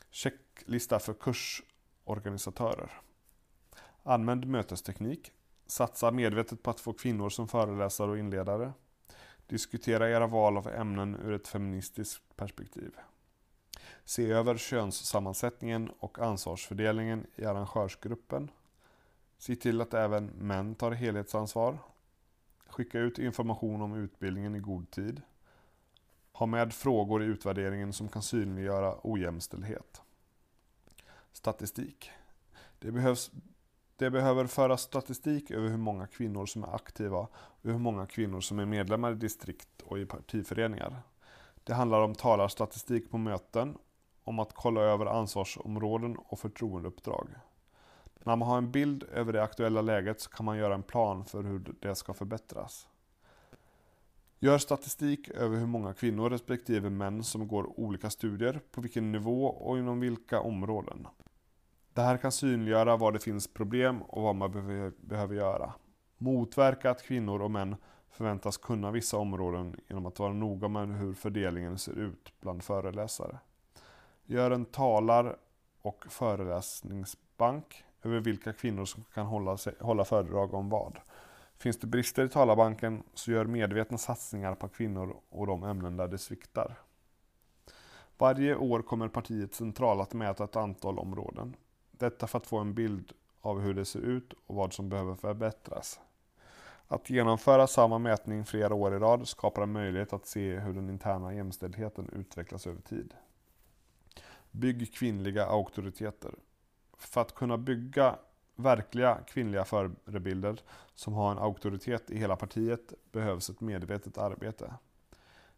Checklista 0.10 1.00
för 1.00 1.14
kursorganisatörer. 1.14 2.92
Använd 4.04 4.48
mötesteknik. 4.48 5.32
Satsa 5.66 6.12
medvetet 6.12 6.64
på 6.64 6.70
att 6.70 6.80
få 6.80 6.94
kvinnor 6.94 7.30
som 7.30 7.48
föreläsare 7.48 8.12
och 8.12 8.18
inledare. 8.18 8.74
Diskutera 9.48 10.10
era 10.10 10.28
val 10.28 10.58
av 10.58 10.68
ämnen 10.68 11.16
ur 11.16 11.34
ett 11.34 11.48
feministiskt 11.48 12.36
perspektiv. 12.36 12.92
Se 14.06 14.32
över 14.32 14.58
könssammansättningen 14.58 15.92
och 16.00 16.20
ansvarsfördelningen 16.20 17.28
i 17.36 17.46
arrangörsgruppen. 17.46 18.52
Se 19.38 19.56
till 19.56 19.82
att 19.82 19.94
även 19.94 20.26
män 20.26 20.76
tar 20.76 20.92
helhetsansvar. 20.92 21.78
Skicka 22.72 23.00
ut 23.00 23.20
information 23.20 23.82
om 23.82 23.94
utbildningen 23.94 24.56
i 24.56 24.60
god 24.60 24.92
tid. 24.92 25.22
Ha 26.34 26.46
med 26.46 26.74
frågor 26.74 27.24
i 27.24 27.26
utvärderingen 27.26 27.94
som 27.94 28.10
kan 28.10 28.22
synliggöra 28.22 28.96
ojämställdhet. 29.04 30.02
Statistik. 31.32 32.12
Det 32.80 32.92
behövs 32.92 33.32
det 34.02 34.10
behöver 34.10 34.46
föras 34.46 34.82
statistik 34.82 35.52
över 35.52 35.70
hur 35.70 35.78
många 35.78 36.08
kvinnor 36.08 36.46
som 36.46 36.64
är 36.64 36.76
aktiva 36.76 37.20
och 37.34 37.70
hur 37.72 37.78
många 37.78 38.06
kvinnor 38.06 38.42
som 38.42 38.60
är 38.60 38.66
medlemmar 38.66 39.12
i 39.12 39.16
distrikt 39.16 39.82
och 39.82 40.00
i 40.00 40.06
partiföreningar. 40.06 41.02
Det 41.64 41.74
handlar 41.74 42.02
om 42.02 42.16
talarstatistik 42.16 43.12
på 43.12 43.18
möten, 43.18 43.78
om 44.24 44.40
att 44.40 44.54
kolla 44.54 44.82
över 44.82 45.06
ansvarsområden 45.06 46.18
och 46.18 46.40
förtroendeuppdrag. 46.40 47.28
När 48.24 48.36
man 48.36 48.48
har 48.48 48.58
en 48.58 48.72
bild 48.72 49.04
över 49.04 49.34
det 49.34 49.44
aktuella 49.44 49.82
läget 49.82 50.22
så 50.22 50.30
kan 50.30 50.46
man 50.46 50.58
göra 50.58 50.74
en 50.74 50.84
plan 50.84 51.26
för 51.26 51.44
hur 51.44 51.74
det 51.80 51.96
ska 51.96 52.14
förbättras. 52.14 52.88
Gör 54.40 54.58
statistik 54.58 55.30
över 55.30 55.58
hur 55.58 55.68
många 55.68 55.94
kvinnor 55.94 56.30
respektive 56.30 56.90
män 56.90 57.24
som 57.24 57.48
går 57.48 57.80
olika 57.80 58.10
studier, 58.10 58.60
på 58.72 58.82
vilken 58.82 59.12
nivå 59.12 59.46
och 59.46 59.78
inom 59.78 60.00
vilka 60.00 60.42
områden. 60.42 61.08
Det 61.94 62.02
här 62.02 62.18
kan 62.18 62.32
synliggöra 62.32 62.98
var 62.98 63.12
det 63.12 63.20
finns 63.20 63.48
problem 63.48 64.02
och 64.02 64.22
vad 64.22 64.36
man 64.36 64.52
behöver 65.02 65.36
göra. 65.36 65.74
Motverka 66.18 66.92
att 66.92 67.04
kvinnor 67.04 67.42
och 67.42 67.52
män 67.52 67.76
förväntas 68.10 68.58
kunna 68.58 68.92
vissa 68.92 69.18
områden 69.18 69.80
genom 69.88 70.06
att 70.06 70.20
vara 70.20 70.34
noga 70.34 70.68
med 70.68 71.00
hur 71.00 71.14
fördelningen 71.14 71.78
ser 71.78 72.00
ut 72.00 72.34
bland 72.42 72.64
föreläsare. 72.64 73.40
Gör 74.26 74.52
en 74.52 74.66
talar 74.66 75.38
och 75.82 76.06
föreläsningsbank 76.10 77.84
över 78.04 78.20
vilka 78.20 78.54
kvinnor 78.54 78.86
som 78.86 79.04
kan 79.14 79.26
hålla, 79.26 79.58
sig, 79.58 79.74
hålla 79.80 80.06
föredrag 80.06 80.54
om 80.54 80.70
vad. 80.70 80.98
Finns 81.58 81.80
det 81.80 81.88
brister 81.88 82.26
i 82.26 82.30
talarbanken 82.30 83.04
så 83.14 83.32
gör 83.32 83.46
medvetna 83.46 83.98
satsningar 83.98 84.56
på 84.56 84.68
kvinnor 84.68 85.16
och 85.30 85.48
de 85.48 85.64
ämnen 85.64 85.98
där 85.98 86.08
det 86.08 86.18
sviktar. 86.18 86.76
Varje 88.18 88.56
år 88.56 88.82
kommer 88.82 89.08
partiet 89.08 89.56
central 89.56 90.02
att 90.02 90.14
mäta 90.14 90.44
ett 90.44 90.56
antal 90.56 91.00
områden. 91.00 91.56
Detta 91.92 92.28
för 92.28 92.38
att 92.38 92.48
få 92.48 92.58
en 92.58 92.74
bild 92.74 93.12
av 93.42 93.60
hur 93.60 93.74
det 93.74 93.86
ser 93.86 94.00
ut 94.00 94.34
och 94.48 94.56
vad 94.56 94.74
som 94.74 94.90
behöver 94.90 95.16
förbättras. 95.16 96.00
Att 96.88 97.10
genomföra 97.10 97.68
samma 97.68 97.98
mätning 97.98 98.46
flera 98.46 98.74
år 98.74 98.96
i 98.96 99.00
rad 99.00 99.28
skapar 99.28 99.62
en 99.62 99.72
möjlighet 99.72 100.14
att 100.14 100.26
se 100.26 100.60
hur 100.60 100.74
den 100.74 100.90
interna 100.90 101.34
jämställdheten 101.34 102.10
utvecklas 102.14 102.68
över 102.68 102.82
tid. 102.82 103.14
Bygg 104.52 104.94
kvinnliga 104.94 105.46
auktoriteter. 105.46 106.32
För 107.04 107.22
att 107.22 107.36
kunna 107.36 107.58
bygga 107.58 108.16
verkliga 108.56 109.18
kvinnliga 109.28 109.66
förebilder 109.66 110.62
som 110.94 111.14
har 111.14 111.32
en 111.32 111.38
auktoritet 111.38 112.12
i 112.12 112.18
hela 112.18 112.36
partiet 112.36 112.94
behövs 113.12 113.50
ett 113.50 113.62
medvetet 113.62 114.18
arbete. 114.18 114.74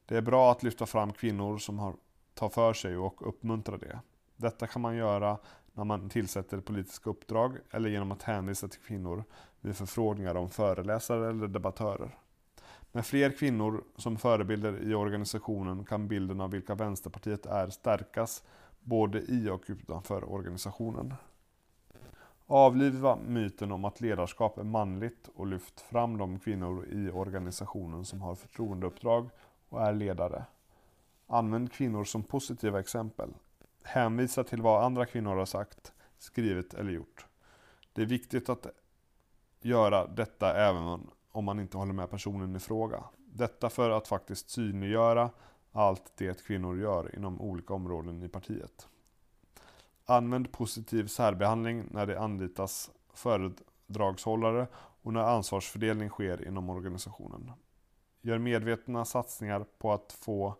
Det 0.05 0.17
är 0.17 0.21
bra 0.21 0.51
att 0.51 0.63
lyfta 0.63 0.85
fram 0.85 1.13
kvinnor 1.13 1.57
som 1.57 1.79
har, 1.79 1.95
tar 2.33 2.49
för 2.49 2.73
sig 2.73 2.97
och 2.97 3.27
uppmuntra 3.27 3.77
det. 3.77 3.99
Detta 4.35 4.67
kan 4.67 4.81
man 4.81 4.95
göra 4.95 5.37
när 5.73 5.83
man 5.83 6.09
tillsätter 6.09 6.59
politiska 6.59 7.09
uppdrag 7.09 7.57
eller 7.71 7.89
genom 7.89 8.11
att 8.11 8.23
hänvisa 8.23 8.67
till 8.67 8.79
kvinnor 8.79 9.23
vid 9.61 9.75
förfrågningar 9.75 10.35
om 10.35 10.49
föreläsare 10.49 11.29
eller 11.29 11.47
debattörer. 11.47 12.17
Med 12.91 13.05
fler 13.05 13.31
kvinnor 13.31 13.83
som 13.97 14.17
förebilder 14.17 14.83
i 14.83 14.95
organisationen 14.95 15.85
kan 15.85 16.07
bilden 16.07 16.41
av 16.41 16.51
vilka 16.51 16.75
Vänsterpartiet 16.75 17.45
är 17.45 17.69
stärkas 17.69 18.43
både 18.79 19.21
i 19.21 19.49
och 19.49 19.63
utanför 19.67 20.33
organisationen. 20.33 21.13
Avliva 22.55 23.15
myten 23.15 23.71
om 23.71 23.85
att 23.85 24.01
ledarskap 24.01 24.57
är 24.57 24.63
manligt 24.63 25.29
och 25.35 25.47
lyft 25.47 25.81
fram 25.81 26.17
de 26.17 26.39
kvinnor 26.39 26.85
i 26.85 27.11
organisationen 27.11 28.05
som 28.05 28.21
har 28.21 28.35
förtroendeuppdrag 28.35 29.29
och 29.69 29.81
är 29.81 29.93
ledare. 29.93 30.45
Använd 31.27 31.71
kvinnor 31.71 32.03
som 32.03 32.23
positiva 32.23 32.79
exempel 32.79 33.33
hänvisa 33.83 34.43
till 34.43 34.61
vad 34.61 34.83
andra 34.83 35.05
kvinnor 35.05 35.35
har 35.35 35.45
sagt, 35.45 35.93
skrivit 36.17 36.73
eller 36.73 36.91
gjort. 36.91 37.25
Det 37.93 38.01
är 38.01 38.05
viktigt 38.05 38.49
att 38.49 38.67
göra 39.61 40.07
detta 40.07 40.55
även 40.55 41.07
om 41.31 41.45
man 41.45 41.59
inte 41.59 41.77
håller 41.77 41.93
med 41.93 42.09
personen 42.09 42.55
i 42.55 42.59
fråga. 42.59 43.03
Detta 43.17 43.69
för 43.69 43.89
att 43.89 44.07
faktiskt 44.07 44.49
synliggöra 44.49 45.29
allt 45.71 46.11
det 46.17 46.45
kvinnor 46.45 46.79
gör 46.79 47.15
inom 47.15 47.41
olika 47.41 47.73
områden 47.73 48.23
i 48.23 48.29
partiet. 48.29 48.87
Använd 50.05 50.51
positiv 50.51 51.07
särbehandling 51.07 51.87
när 51.91 52.05
det 52.05 52.19
anlitas 52.19 52.91
föredragshållare 53.13 54.67
och 54.75 55.13
när 55.13 55.21
ansvarsfördelning 55.21 56.09
sker 56.09 56.47
inom 56.47 56.69
organisationen. 56.69 57.51
Gör 58.21 58.37
medvetna 58.37 59.05
satsningar 59.05 59.65
på 59.77 59.93
att 59.93 60.11
få 60.11 60.55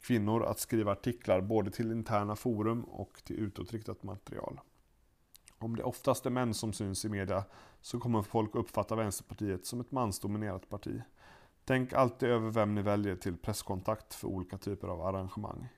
kvinnor 0.00 0.44
att 0.44 0.58
skriva 0.58 0.92
artiklar 0.92 1.40
både 1.40 1.70
till 1.70 1.92
interna 1.92 2.36
forum 2.36 2.84
och 2.84 3.24
till 3.24 3.36
utåtriktat 3.36 4.02
material. 4.02 4.60
Om 5.58 5.76
det 5.76 5.82
oftast 5.82 6.26
är 6.26 6.30
män 6.30 6.54
som 6.54 6.72
syns 6.72 7.04
i 7.04 7.08
media 7.08 7.44
så 7.80 8.00
kommer 8.00 8.22
folk 8.22 8.54
uppfatta 8.54 8.96
Vänsterpartiet 8.96 9.66
som 9.66 9.80
ett 9.80 9.92
mansdominerat 9.92 10.68
parti. 10.68 11.02
Tänk 11.64 11.92
alltid 11.92 12.28
över 12.28 12.50
vem 12.50 12.74
ni 12.74 12.82
väljer 12.82 13.16
till 13.16 13.36
presskontakt 13.36 14.14
för 14.14 14.28
olika 14.28 14.58
typer 14.58 14.88
av 14.88 15.02
arrangemang. 15.02 15.68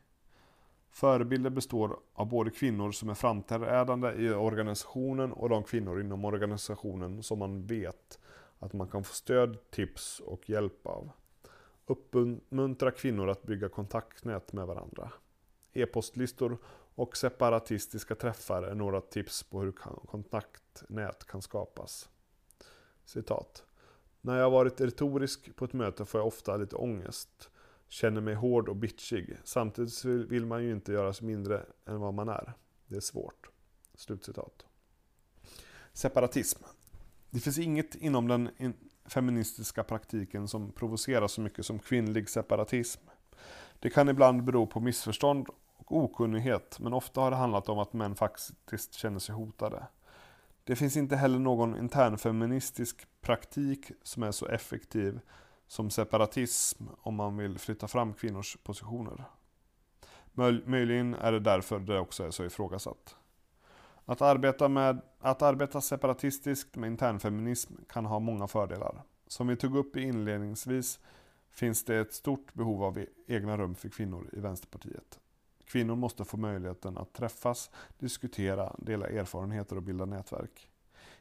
Förebilder 0.97 1.51
består 1.51 1.99
av 2.13 2.29
både 2.29 2.51
kvinnor 2.51 2.93
som 2.93 3.09
är 3.09 3.15
framträdande 3.15 4.13
i 4.13 4.31
organisationen 4.31 5.33
och 5.33 5.49
de 5.49 5.63
kvinnor 5.63 6.01
inom 6.01 6.25
organisationen 6.25 7.23
som 7.23 7.39
man 7.39 7.67
vet 7.67 8.19
att 8.59 8.73
man 8.73 8.89
kan 8.89 9.05
få 9.05 9.15
stöd, 9.15 9.71
tips 9.71 10.21
och 10.21 10.51
hjälp 10.51 10.87
av. 10.87 11.11
Uppmuntra 11.87 12.91
kvinnor 12.91 13.29
att 13.29 13.43
bygga 13.43 13.69
kontaktnät 13.69 14.53
med 14.53 14.67
varandra. 14.67 15.13
E-postlistor 15.73 16.59
och 16.95 17.17
separatistiska 17.17 18.15
träffar 18.15 18.63
är 18.63 18.75
några 18.75 19.01
tips 19.01 19.43
på 19.43 19.61
hur 19.61 19.73
kontaktnät 20.07 21.25
kan 21.25 21.43
skapas. 21.43 22.09
Citat. 23.05 23.65
När 24.21 24.39
jag 24.39 24.51
varit 24.51 24.81
retorisk 24.81 25.57
på 25.57 25.65
ett 25.65 25.73
möte 25.73 26.05
får 26.05 26.21
jag 26.21 26.27
ofta 26.27 26.57
lite 26.57 26.77
ångest. 26.77 27.51
Känner 27.89 28.21
mig 28.21 28.35
hård 28.35 28.69
och 28.69 28.77
bitchig. 28.77 29.37
Samtidigt 29.45 30.05
vill 30.05 30.47
man 30.47 30.65
ju 30.65 30.73
inte 30.73 30.93
göras 30.93 31.23
mindre 31.23 31.67
än 31.87 32.01
vad 32.01 32.15
man 32.15 32.29
är. 32.29 32.53
Det 32.87 32.97
är 32.97 33.01
svårt. 33.01 33.49
Slutcitat. 33.95 34.67
Separatism. 35.93 36.63
Det 37.31 37.41
finns 37.41 37.59
inget 37.59 37.95
inom 37.95 38.29
den 38.29 38.51
feministiska 39.07 39.85
praktiken 39.85 40.49
som 40.49 40.73
provocerar 40.73 41.29
så 41.29 41.41
mycket 41.41 41.67
som 41.67 41.79
kvinnlig 41.79 42.29
separatism. 42.29 43.01
Det 43.81 43.91
kan 43.91 44.09
ibland 44.09 44.45
bero 44.45 44.67
på 44.67 44.81
missförstånd 44.81 45.49
och 45.77 45.97
okunnighet, 45.97 46.79
men 46.81 46.93
ofta 46.93 47.21
har 47.21 47.31
det 47.31 47.37
handlat 47.37 47.69
om 47.69 47.79
att 47.79 47.93
män 47.93 48.15
faktiskt 48.15 48.95
känner 48.95 49.19
sig 49.19 49.35
hotade. 49.35 49.87
Det 50.65 50.77
finns 50.77 50.97
inte 50.97 51.17
heller 51.17 51.39
någon 51.39 51.77
internfeministisk 51.77 53.07
praktik 53.21 53.91
som 54.03 54.23
är 54.23 54.33
så 54.33 54.47
effektiv 54.47 55.21
som 55.67 55.91
separatism 55.91 56.85
om 57.01 57.15
man 57.15 57.37
vill 57.37 57.59
flytta 57.59 57.89
fram 57.89 58.15
kvinnors 58.15 58.57
positioner. 58.63 59.25
Möjligen 60.65 61.15
är 61.15 61.33
det 61.33 61.41
därför 61.41 61.79
det 61.79 61.99
också 61.99 62.25
är 62.25 62.31
så 62.31 62.45
ifrågasatt. 62.45 63.17
Att 64.05 64.23
arbeta, 64.23 64.69
med, 64.69 65.01
att 65.19 65.43
arbeta 65.43 65.81
separatistiskt 65.81 66.77
med 66.77 66.87
internfeminism 66.89 67.75
kan 67.89 68.07
ha 68.07 68.19
många 68.19 68.47
fördelar. 68.47 69.03
Som 69.27 69.47
vi 69.47 69.57
tog 69.57 69.77
upp 69.77 69.97
inledningsvis 69.97 71.01
finns 71.51 71.85
det 71.85 71.97
ett 71.97 72.13
stort 72.13 72.55
behov 72.55 72.83
av 72.85 73.05
egna 73.27 73.57
rum 73.59 73.75
för 73.75 73.89
kvinnor 73.89 74.31
i 74.33 74.41
Vänsterpartiet. 74.41 75.21
Kvinnor 75.65 75.97
måste 75.97 76.25
få 76.25 76.37
möjligheten 76.37 76.99
att 76.99 77.13
träffas, 77.13 77.71
diskutera, 77.99 78.75
dela 78.79 79.07
erfarenheter 79.07 79.77
och 79.77 79.83
bilda 79.83 80.05
nätverk. 80.05 80.69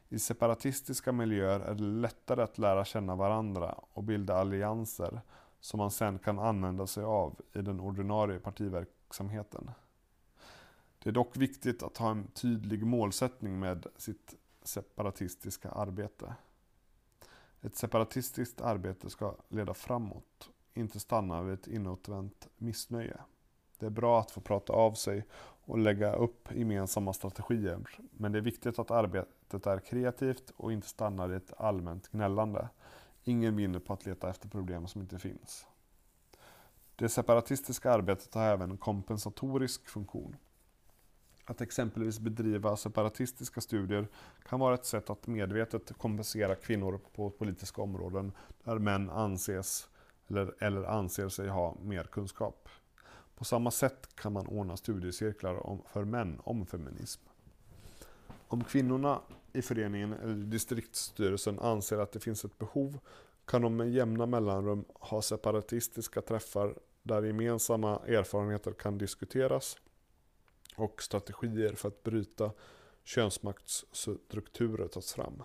I 0.08 0.18
separatistiska 0.18 1.12
miljöer 1.12 1.60
är 1.60 1.74
det 1.74 1.82
lättare 1.82 2.42
att 2.42 2.58
lära 2.58 2.84
känna 2.84 3.16
varandra 3.16 3.80
och 3.92 4.02
bilda 4.02 4.36
allianser 4.36 5.20
som 5.60 5.78
man 5.78 5.90
sen 5.90 6.18
kan 6.18 6.38
använda 6.38 6.86
sig 6.86 7.04
av 7.04 7.40
i 7.52 7.62
den 7.62 7.80
ordinarie 7.80 8.38
partiverksamheten. 8.38 9.70
Det 10.98 11.10
är 11.10 11.12
dock 11.12 11.36
viktigt 11.36 11.82
att 11.82 11.96
ha 11.96 12.10
en 12.10 12.26
tydlig 12.26 12.86
målsättning 12.86 13.58
med 13.58 13.86
sitt 13.96 14.34
separatistiska 14.62 15.70
arbete. 15.70 16.34
Ett 17.60 17.76
separatistiskt 17.76 18.60
arbete 18.60 19.10
ska 19.10 19.34
leda 19.48 19.74
framåt, 19.74 20.50
inte 20.74 21.00
stanna 21.00 21.42
vid 21.42 21.54
ett 21.54 21.68
inåtvänt 21.68 22.48
missnöje. 22.56 23.16
Det 23.78 23.86
är 23.86 23.90
bra 23.90 24.20
att 24.20 24.30
få 24.30 24.40
prata 24.40 24.72
av 24.72 24.92
sig 24.92 25.26
och 25.66 25.78
lägga 25.78 26.12
upp 26.12 26.48
gemensamma 26.54 27.12
strategier. 27.12 27.78
Men 28.10 28.32
det 28.32 28.38
är 28.38 28.42
viktigt 28.42 28.78
att 28.78 28.90
arbetet 28.90 29.66
är 29.66 29.78
kreativt 29.78 30.52
och 30.56 30.72
inte 30.72 30.88
stannar 30.88 31.32
i 31.32 31.36
ett 31.36 31.52
allmänt 31.58 32.08
gnällande. 32.08 32.68
Ingen 33.24 33.56
vinner 33.56 33.78
på 33.78 33.92
att 33.92 34.06
leta 34.06 34.30
efter 34.30 34.48
problem 34.48 34.86
som 34.86 35.00
inte 35.00 35.18
finns. 35.18 35.66
Det 36.96 37.08
separatistiska 37.08 37.92
arbetet 37.92 38.34
har 38.34 38.42
även 38.42 38.70
en 38.70 38.76
kompensatorisk 38.76 39.88
funktion. 39.88 40.36
Att 41.44 41.60
exempelvis 41.60 42.18
bedriva 42.18 42.76
separatistiska 42.76 43.60
studier 43.60 44.08
kan 44.48 44.60
vara 44.60 44.74
ett 44.74 44.84
sätt 44.84 45.10
att 45.10 45.26
medvetet 45.26 45.98
kompensera 45.98 46.54
kvinnor 46.54 47.00
på 47.14 47.30
politiska 47.30 47.82
områden 47.82 48.32
där 48.64 48.78
män 48.78 49.10
anses 49.10 49.88
eller, 50.28 50.54
eller 50.58 50.82
anser 50.84 51.28
sig 51.28 51.48
ha 51.48 51.76
mer 51.82 52.04
kunskap. 52.04 52.68
På 53.36 53.44
samma 53.44 53.70
sätt 53.70 54.08
kan 54.14 54.32
man 54.32 54.46
ordna 54.46 54.76
studiecirklar 54.76 55.80
för 55.92 56.04
män 56.04 56.40
om 56.44 56.66
feminism. 56.66 57.22
Om 58.48 58.64
kvinnorna 58.64 59.20
i 59.52 59.62
föreningen 59.62 60.12
eller 60.12 60.34
distriktsstyrelsen 60.34 61.58
anser 61.58 61.98
att 61.98 62.12
det 62.12 62.20
finns 62.20 62.44
ett 62.44 62.58
behov 62.58 62.98
kan 63.44 63.62
de 63.62 63.76
med 63.76 63.90
jämna 63.90 64.26
mellanrum 64.26 64.84
ha 64.88 65.22
separatistiska 65.22 66.22
träffar 66.22 66.78
där 67.02 67.22
gemensamma 67.22 67.98
erfarenheter 68.06 68.72
kan 68.72 68.98
diskuteras 68.98 69.76
och 70.76 71.02
strategier 71.02 71.72
för 71.72 71.88
att 71.88 72.02
bryta 72.02 72.50
könsmaktsstrukturer 73.04 74.88
tas 74.88 75.12
fram. 75.12 75.42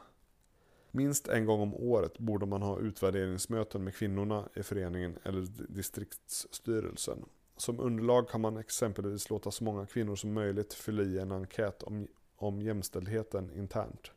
Minst 0.92 1.28
en 1.28 1.46
gång 1.46 1.62
om 1.62 1.76
året 1.76 2.20
borde 2.20 2.46
man 2.46 2.62
ha 2.62 2.80
utvärderingsmöten 2.80 3.84
med 3.84 3.96
kvinnorna 3.96 4.50
i 4.54 4.64
föreningen 4.64 5.20
eller 5.24 5.48
distriktsstyrelsen 5.70 7.26
som 7.58 7.80
underlag 7.80 8.30
kan 8.30 8.42
man 8.42 8.58
exempelvis 8.58 9.30
låta 9.30 9.52
så 9.52 9.64
många 9.64 9.86
kvinnor 9.86 10.16
som 10.16 10.34
möjligt 10.34 10.74
fylla 10.74 11.04
i 11.04 11.20
en 11.20 11.32
enkät 11.32 11.84
om, 11.84 12.08
om 12.36 12.62
jämställdheten 12.62 13.52
internt. 13.52 14.12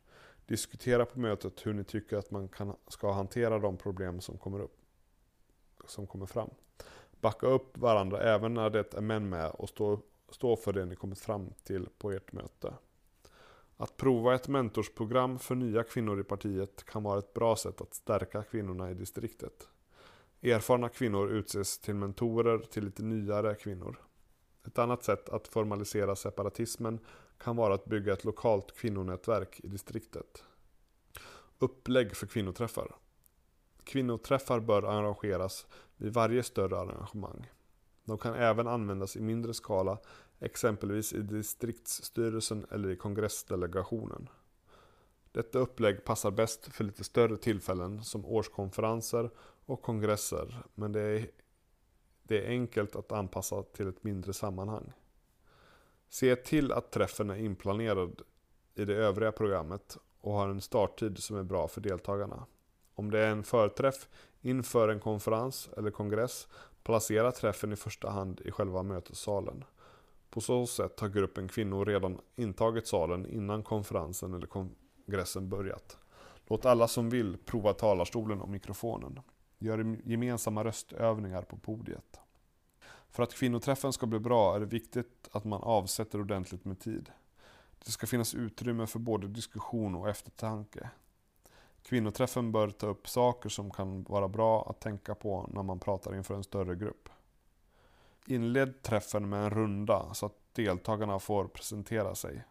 Diskutera 0.46 1.04
på 1.04 1.20
mötet 1.20 1.66
hur 1.66 1.72
ni 1.72 1.84
tycker 1.84 2.16
att 2.16 2.30
man 2.30 2.48
kan, 2.48 2.76
ska 2.88 3.12
hantera 3.12 3.58
de 3.58 3.76
problem 3.76 4.20
som 4.20 4.38
kommer, 4.38 4.60
upp, 4.60 4.76
som 5.86 6.06
kommer 6.06 6.26
fram. 6.26 6.50
Backa 7.20 7.46
upp 7.46 7.78
varandra 7.78 8.20
även 8.20 8.54
när 8.54 8.70
det 8.70 8.94
är 8.94 9.00
män 9.00 9.28
med 9.28 9.50
och 9.50 9.68
stå, 9.68 10.00
stå 10.30 10.56
för 10.56 10.72
det 10.72 10.84
ni 10.84 10.96
kommit 10.96 11.18
fram 11.18 11.52
till 11.62 11.88
på 11.98 12.12
ert 12.12 12.32
möte. 12.32 12.74
Att 13.76 13.96
prova 13.96 14.34
ett 14.34 14.48
mentorsprogram 14.48 15.38
för 15.38 15.54
nya 15.54 15.82
kvinnor 15.82 16.20
i 16.20 16.24
partiet 16.24 16.84
kan 16.84 17.02
vara 17.02 17.18
ett 17.18 17.34
bra 17.34 17.56
sätt 17.56 17.80
att 17.80 17.94
stärka 17.94 18.42
kvinnorna 18.42 18.90
i 18.90 18.94
distriktet. 18.94 19.68
Erfarna 20.44 20.88
kvinnor 20.88 21.30
utses 21.30 21.78
till 21.78 21.94
mentorer 21.94 22.58
till 22.58 22.84
lite 22.84 23.02
nyare 23.02 23.54
kvinnor. 23.54 23.96
Ett 24.66 24.78
annat 24.78 25.04
sätt 25.04 25.28
att 25.28 25.48
formalisera 25.48 26.16
separatismen 26.16 26.98
kan 27.38 27.56
vara 27.56 27.74
att 27.74 27.84
bygga 27.84 28.12
ett 28.12 28.24
lokalt 28.24 28.76
kvinnonätverk 28.76 29.60
i 29.62 29.68
distriktet. 29.68 30.44
Upplägg 31.58 32.16
för 32.16 32.26
kvinnoträffar. 32.26 32.94
Kvinnoträffar 33.84 34.60
bör 34.60 34.82
arrangeras 34.82 35.66
vid 35.96 36.12
varje 36.12 36.42
större 36.42 36.78
arrangemang. 36.78 37.50
De 38.04 38.18
kan 38.18 38.34
även 38.34 38.66
användas 38.66 39.16
i 39.16 39.20
mindre 39.20 39.54
skala, 39.54 39.98
exempelvis 40.40 41.12
i 41.12 41.20
distriktsstyrelsen 41.20 42.66
eller 42.70 42.88
i 42.88 42.96
kongressdelegationen. 42.96 44.28
Detta 45.32 45.58
upplägg 45.58 46.04
passar 46.04 46.30
bäst 46.30 46.74
för 46.74 46.84
lite 46.84 47.04
större 47.04 47.36
tillfällen 47.36 48.04
som 48.04 48.26
årskonferenser 48.26 49.30
och 49.66 49.82
kongresser, 49.82 50.62
men 50.74 50.92
det 50.92 51.00
är, 51.00 51.30
det 52.22 52.44
är 52.44 52.48
enkelt 52.48 52.96
att 52.96 53.12
anpassa 53.12 53.62
till 53.62 53.88
ett 53.88 54.04
mindre 54.04 54.32
sammanhang. 54.32 54.92
Se 56.08 56.36
till 56.36 56.72
att 56.72 56.90
träffen 56.90 57.30
är 57.30 57.36
inplanerad 57.36 58.22
i 58.74 58.84
det 58.84 58.94
övriga 58.94 59.32
programmet 59.32 59.98
och 60.20 60.32
har 60.32 60.48
en 60.48 60.60
starttid 60.60 61.18
som 61.18 61.36
är 61.36 61.42
bra 61.42 61.68
för 61.68 61.80
deltagarna. 61.80 62.46
Om 62.94 63.10
det 63.10 63.20
är 63.20 63.30
en 63.30 63.44
förträff 63.44 64.08
inför 64.40 64.88
en 64.88 65.00
konferens 65.00 65.68
eller 65.76 65.90
kongress, 65.90 66.48
placera 66.82 67.32
träffen 67.32 67.72
i 67.72 67.76
första 67.76 68.10
hand 68.10 68.40
i 68.40 68.50
själva 68.50 68.82
mötessalen. 68.82 69.64
På 70.30 70.40
så 70.40 70.66
sätt 70.66 71.00
har 71.00 71.08
gruppen 71.08 71.48
kvinnor 71.48 71.84
redan 71.84 72.20
intagit 72.36 72.86
salen 72.86 73.26
innan 73.26 73.62
konferensen 73.62 74.34
eller 74.34 74.46
kongressen 74.46 75.48
börjat. 75.48 75.98
Låt 76.46 76.66
alla 76.66 76.88
som 76.88 77.10
vill 77.10 77.36
prova 77.44 77.72
talarstolen 77.72 78.40
och 78.40 78.48
mikrofonen. 78.48 79.20
Gör 79.64 79.98
gemensamma 80.04 80.64
röstövningar 80.64 81.42
på 81.42 81.56
podiet. 81.56 82.20
För 83.08 83.22
att 83.22 83.34
kvinnoträffen 83.34 83.92
ska 83.92 84.06
bli 84.06 84.18
bra 84.18 84.56
är 84.56 84.60
det 84.60 84.66
viktigt 84.66 85.28
att 85.32 85.44
man 85.44 85.62
avsätter 85.62 86.20
ordentligt 86.20 86.64
med 86.64 86.80
tid. 86.80 87.10
Det 87.84 87.90
ska 87.90 88.06
finnas 88.06 88.34
utrymme 88.34 88.86
för 88.86 88.98
både 88.98 89.28
diskussion 89.28 89.94
och 89.94 90.08
eftertanke. 90.08 90.90
Kvinnoträffen 91.82 92.52
bör 92.52 92.70
ta 92.70 92.86
upp 92.86 93.08
saker 93.08 93.48
som 93.48 93.70
kan 93.70 94.02
vara 94.02 94.28
bra 94.28 94.70
att 94.70 94.80
tänka 94.80 95.14
på 95.14 95.50
när 95.52 95.62
man 95.62 95.78
pratar 95.78 96.16
inför 96.16 96.34
en 96.34 96.44
större 96.44 96.74
grupp. 96.74 97.08
Inled 98.26 98.82
träffen 98.82 99.28
med 99.28 99.44
en 99.44 99.50
runda 99.50 100.14
så 100.14 100.26
att 100.26 100.38
deltagarna 100.52 101.18
får 101.18 101.44
presentera 101.44 102.14
sig. 102.14 102.44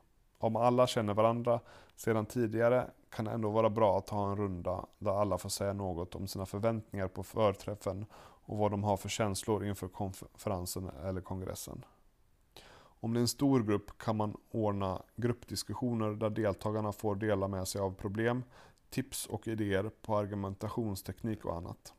Om 0.44 0.56
alla 0.56 0.88
känner 0.88 1.14
varandra 1.14 1.60
sedan 1.96 2.26
tidigare 2.26 2.92
kan 3.10 3.26
det 3.26 3.32
ändå 3.32 3.50
vara 3.50 3.70
bra 3.70 3.98
att 3.98 4.10
ha 4.10 4.32
en 4.32 4.38
runda 4.38 4.86
där 5.00 5.12
alla 5.12 5.38
får 5.38 5.50
säga 5.50 5.74
något 5.74 6.16
om 6.16 6.28
sina 6.28 6.46
förväntningar 6.46 7.08
på 7.08 7.24
förträffen 7.24 8.06
och 8.46 8.58
vad 8.58 8.72
de 8.72 8.84
har 8.84 8.98
för 8.98 9.10
känslor 9.10 9.66
inför 9.66 9.88
konferensen 9.88 10.90
eller 11.04 11.22
kongressen. 11.22 11.86
Om 12.76 13.14
det 13.14 13.20
är 13.20 13.22
en 13.22 13.28
stor 13.28 13.64
grupp 13.64 13.98
kan 13.98 14.18
man 14.18 14.38
ordna 14.52 15.02
gruppdiskussioner 15.16 16.12
där 16.12 16.30
deltagarna 16.30 16.92
får 16.92 17.16
dela 17.16 17.48
med 17.48 17.68
sig 17.68 17.82
av 17.82 17.92
problem, 17.96 18.44
tips 18.90 19.26
och 19.26 19.48
idéer 19.48 19.92
på 20.02 20.18
argumentationsteknik 20.18 21.46
och 21.46 21.56
annat. 21.56 21.94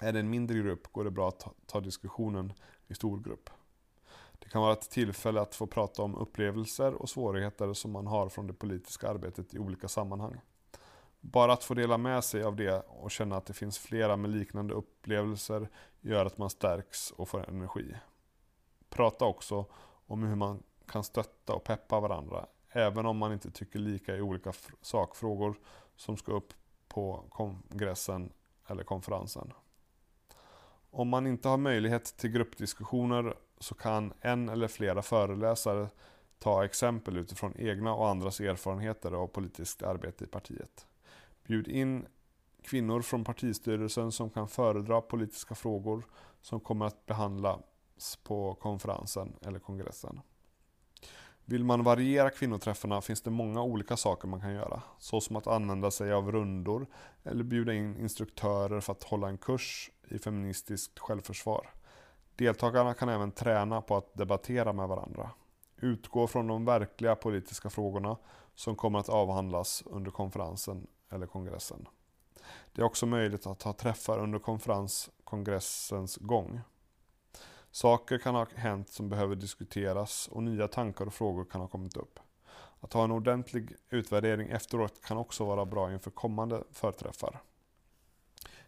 Är 0.00 0.12
det 0.12 0.20
en 0.20 0.30
mindre 0.30 0.58
grupp 0.58 0.92
går 0.92 1.04
det 1.04 1.10
bra 1.10 1.28
att 1.28 1.46
ta 1.66 1.80
diskussionen 1.80 2.52
i 2.88 2.94
stor 2.94 3.20
grupp. 3.20 3.50
Det 4.40 4.48
kan 4.48 4.62
vara 4.62 4.72
ett 4.72 4.90
tillfälle 4.90 5.40
att 5.40 5.54
få 5.54 5.66
prata 5.66 6.02
om 6.02 6.14
upplevelser 6.14 6.94
och 6.94 7.08
svårigheter 7.08 7.72
som 7.72 7.92
man 7.92 8.06
har 8.06 8.28
från 8.28 8.46
det 8.46 8.52
politiska 8.52 9.08
arbetet 9.08 9.54
i 9.54 9.58
olika 9.58 9.88
sammanhang. 9.88 10.40
Bara 11.20 11.52
att 11.52 11.64
få 11.64 11.74
dela 11.74 11.98
med 11.98 12.24
sig 12.24 12.42
av 12.42 12.56
det 12.56 12.80
och 12.80 13.10
känna 13.10 13.36
att 13.36 13.46
det 13.46 13.52
finns 13.52 13.78
flera 13.78 14.16
med 14.16 14.30
liknande 14.30 14.74
upplevelser 14.74 15.68
gör 16.00 16.26
att 16.26 16.38
man 16.38 16.50
stärks 16.50 17.10
och 17.10 17.28
får 17.28 17.48
energi. 17.48 17.94
Prata 18.88 19.24
också 19.24 19.64
om 20.06 20.22
hur 20.22 20.34
man 20.34 20.62
kan 20.86 21.04
stötta 21.04 21.54
och 21.54 21.64
peppa 21.64 22.00
varandra, 22.00 22.46
även 22.68 23.06
om 23.06 23.16
man 23.16 23.32
inte 23.32 23.50
tycker 23.50 23.78
lika 23.78 24.16
i 24.16 24.20
olika 24.20 24.52
sakfrågor 24.82 25.58
som 25.96 26.16
ska 26.16 26.32
upp 26.32 26.52
på 26.88 27.24
kongressen 27.30 28.32
eller 28.66 28.84
konferensen. 28.84 29.52
Om 30.90 31.08
man 31.08 31.26
inte 31.26 31.48
har 31.48 31.56
möjlighet 31.56 32.04
till 32.04 32.30
gruppdiskussioner 32.30 33.36
så 33.60 33.74
kan 33.74 34.12
en 34.20 34.48
eller 34.48 34.68
flera 34.68 35.02
föreläsare 35.02 35.88
ta 36.38 36.64
exempel 36.64 37.16
utifrån 37.16 37.54
egna 37.58 37.94
och 37.94 38.08
andras 38.08 38.40
erfarenheter 38.40 39.12
av 39.12 39.26
politiskt 39.26 39.82
arbete 39.82 40.24
i 40.24 40.26
partiet. 40.26 40.86
Bjud 41.46 41.68
in 41.68 42.06
kvinnor 42.62 43.02
från 43.02 43.24
partistyrelsen 43.24 44.12
som 44.12 44.30
kan 44.30 44.48
föredra 44.48 45.00
politiska 45.00 45.54
frågor 45.54 46.04
som 46.40 46.60
kommer 46.60 46.86
att 46.86 47.06
behandlas 47.06 48.16
på 48.22 48.54
konferensen 48.54 49.36
eller 49.42 49.58
kongressen. 49.58 50.20
Vill 51.44 51.64
man 51.64 51.84
variera 51.84 52.30
kvinnoträffarna 52.30 53.00
finns 53.00 53.22
det 53.22 53.30
många 53.30 53.62
olika 53.62 53.96
saker 53.96 54.28
man 54.28 54.40
kan 54.40 54.54
göra. 54.54 54.82
Såsom 54.98 55.36
att 55.36 55.46
använda 55.46 55.90
sig 55.90 56.12
av 56.12 56.32
rundor 56.32 56.86
eller 57.24 57.44
bjuda 57.44 57.74
in 57.74 57.96
instruktörer 57.96 58.80
för 58.80 58.92
att 58.92 59.04
hålla 59.04 59.28
en 59.28 59.38
kurs 59.38 59.90
i 60.08 60.18
feministiskt 60.18 60.98
självförsvar. 60.98 61.70
Deltagarna 62.40 62.94
kan 62.94 63.08
även 63.08 63.32
träna 63.32 63.80
på 63.80 63.96
att 63.96 64.14
debattera 64.14 64.72
med 64.72 64.88
varandra. 64.88 65.30
Utgå 65.76 66.26
från 66.26 66.46
de 66.46 66.64
verkliga 66.64 67.16
politiska 67.16 67.70
frågorna 67.70 68.16
som 68.54 68.76
kommer 68.76 68.98
att 68.98 69.08
avhandlas 69.08 69.82
under 69.86 70.10
konferensen 70.10 70.86
eller 71.10 71.26
kongressen. 71.26 71.88
Det 72.72 72.82
är 72.82 72.86
också 72.86 73.06
möjligt 73.06 73.46
att 73.46 73.62
ha 73.62 73.72
träffar 73.72 74.18
under 74.18 74.38
konferens 74.38 75.10
kongressens 75.24 76.16
gång. 76.16 76.60
Saker 77.70 78.18
kan 78.18 78.34
ha 78.34 78.46
hänt 78.54 78.88
som 78.88 79.08
behöver 79.08 79.36
diskuteras 79.36 80.28
och 80.28 80.42
nya 80.42 80.68
tankar 80.68 81.06
och 81.06 81.14
frågor 81.14 81.44
kan 81.44 81.60
ha 81.60 81.68
kommit 81.68 81.96
upp. 81.96 82.20
Att 82.80 82.92
ha 82.92 83.04
en 83.04 83.12
ordentlig 83.12 83.76
utvärdering 83.90 84.48
efteråt 84.48 85.02
kan 85.02 85.18
också 85.18 85.44
vara 85.44 85.64
bra 85.64 85.92
inför 85.92 86.10
kommande 86.10 86.64
förträffar. 86.72 87.40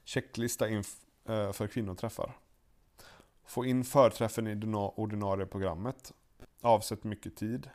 Checklista 0.04 0.68
inf 0.68 0.96
eh, 1.28 1.52
för 1.52 1.66
kvinnoträffar. 1.66 2.36
Få 3.52 3.64
in 3.64 3.84
förträffen 3.84 4.46
i 4.46 4.54
det 4.54 4.76
ordinarie 4.76 5.46
programmet. 5.46 6.12
Avsätt 6.60 7.04
mycket 7.04 7.36
tid. 7.36 7.70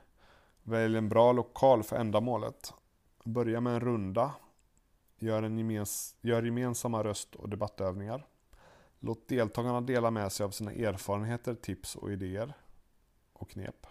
Välj 0.64 0.98
en 0.98 1.10
bra 1.10 1.32
lokal 1.32 1.84
för 1.84 1.96
ändamålet. 1.96 2.74
Börja 3.24 3.62
med 3.62 3.74
en 3.74 3.80
runda. 3.80 4.34
Gör, 5.18 5.44
en 5.44 5.58
gemens 5.58 6.16
gör 6.22 6.44
gemensamma 6.44 7.04
röst 7.04 7.36
och 7.36 7.50
debattövningar. 7.50 8.28
Låt 9.00 9.28
deltagarna 9.28 9.82
dela 9.82 10.12
med 10.12 10.32
sig 10.32 10.44
av 10.44 10.52
sina 10.52 10.72
erfarenheter, 10.72 11.56
tips 11.56 11.96
och 11.96 12.12
idéer 12.12 12.54
och 13.34 13.50
knep. 13.50 13.88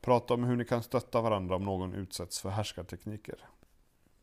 Prata 0.00 0.34
om 0.34 0.44
hur 0.44 0.56
ni 0.56 0.64
kan 0.64 0.82
stötta 0.82 1.20
varandra 1.20 1.56
om 1.56 1.62
någon 1.62 1.94
utsätts 1.94 2.40
för 2.40 2.50
härskartekniker. 2.50 3.48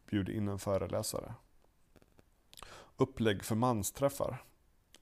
Bjud 0.06 0.30
in 0.30 0.48
en 0.48 0.60
föreläsare. 0.60 1.34
Upplägg 2.98 3.44
för 3.44 3.56
mansträffar. 3.56 4.44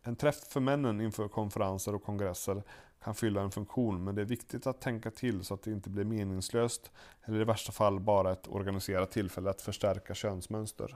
En 0.02 0.16
träff 0.16 0.44
för 0.48 0.60
männen 0.60 1.02
inför 1.02 1.28
konferenser 1.28 1.96
och 1.96 2.04
kongresser 2.04 2.64
kan 3.04 3.16
fylla 3.16 3.42
en 3.42 3.52
funktion 3.52 4.04
men 4.04 4.16
det 4.16 4.22
är 4.22 4.26
viktigt 4.26 4.68
att 4.68 4.82
tänka 4.82 5.12
till 5.12 5.46
så 5.46 5.54
att 5.54 5.64
det 5.64 5.72
inte 5.72 5.90
blir 5.90 6.04
meningslöst 6.04 6.92
eller 7.26 7.42
i 7.42 7.44
värsta 7.44 7.72
fall 7.72 8.00
bara 8.00 8.32
ett 8.32 8.48
organiserat 8.48 9.12
tillfälle 9.12 9.50
att 9.50 9.62
förstärka 9.62 10.14
könsmönster. 10.14 10.96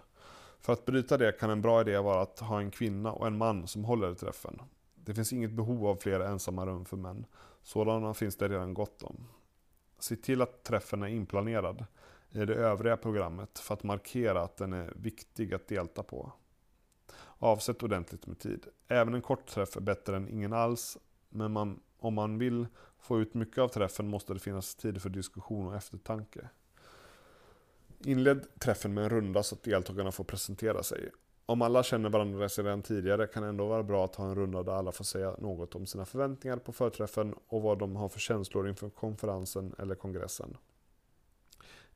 För 0.60 0.74
att 0.74 0.86
bryta 0.86 1.18
det 1.18 1.40
kan 1.40 1.50
en 1.50 1.62
bra 1.62 1.82
idé 1.82 1.98
vara 1.98 2.22
att 2.22 2.40
ha 2.40 2.60
en 2.60 2.72
kvinna 2.72 3.12
och 3.12 3.28
en 3.28 3.38
man 3.38 3.68
som 3.68 3.86
håller 3.86 4.12
i 4.12 4.16
träffen. 4.16 4.62
Det 4.96 5.14
finns 5.14 5.34
inget 5.34 5.52
behov 5.52 5.88
av 5.88 5.96
fler 5.96 6.20
ensamma 6.20 6.66
rum 6.66 6.86
för 6.86 6.98
män. 6.98 7.26
Sådana 7.64 8.14
finns 8.14 8.36
det 8.36 8.50
redan 8.50 8.74
gott 8.74 9.04
om. 9.04 9.28
Se 10.00 10.16
till 10.16 10.42
att 10.42 10.64
träffen 10.64 11.04
är 11.04 11.08
inplanerad 11.08 11.86
i 12.32 12.46
det 12.46 12.56
övriga 12.56 12.98
programmet 12.98 13.60
för 13.60 13.74
att 13.74 13.84
markera 13.84 14.42
att 14.42 14.58
den 14.58 14.74
är 14.74 14.94
viktig 14.96 15.54
att 15.54 15.68
delta 15.68 16.04
på. 16.04 16.32
Avsätt 17.44 17.84
ordentligt 17.84 18.28
med 18.28 18.40
tid. 18.40 18.68
Även 18.88 19.14
en 19.14 19.22
kort 19.22 19.48
träff 19.48 19.78
är 19.78 19.82
bättre 19.82 20.16
än 20.16 20.30
ingen 20.30 20.54
alls, 20.54 20.98
men 21.30 21.52
man, 21.52 21.80
om 22.00 22.14
man 22.14 22.38
vill 22.38 22.68
få 23.00 23.22
ut 23.22 23.34
mycket 23.34 23.58
av 23.58 23.68
träffen 23.68 24.08
måste 24.08 24.34
det 24.34 24.40
finnas 24.40 24.76
tid 24.76 25.02
för 25.02 25.10
diskussion 25.10 25.68
och 25.68 25.76
eftertanke. 25.76 26.50
Inled 28.06 28.60
träffen 28.60 28.94
med 28.94 29.04
en 29.04 29.10
runda 29.10 29.44
så 29.44 29.56
att 29.56 29.64
deltagarna 29.64 30.12
får 30.12 30.24
presentera 30.24 30.84
sig. 30.84 31.10
Om 31.46 31.62
alla 31.62 31.84
känner 31.84 32.10
varandra 32.10 32.50
sedan 32.50 32.82
tidigare 32.82 33.28
kan 33.28 33.44
det 33.44 33.50
ändå 33.50 33.68
vara 33.68 33.84
bra 33.84 34.06
att 34.06 34.16
ha 34.16 34.26
en 34.26 34.36
runda 34.36 34.64
där 34.64 34.74
alla 34.74 34.92
får 34.92 35.04
säga 35.04 35.36
något 35.40 35.76
om 35.76 35.86
sina 35.86 36.06
förväntningar 36.06 36.58
på 36.58 36.72
förträffen 36.72 37.36
och 37.48 37.62
vad 37.62 37.80
de 37.80 37.96
har 37.96 38.10
för 38.10 38.20
känslor 38.20 38.70
inför 38.70 38.90
konferensen 38.90 39.76
eller 39.78 39.96
kongressen. 39.96 40.58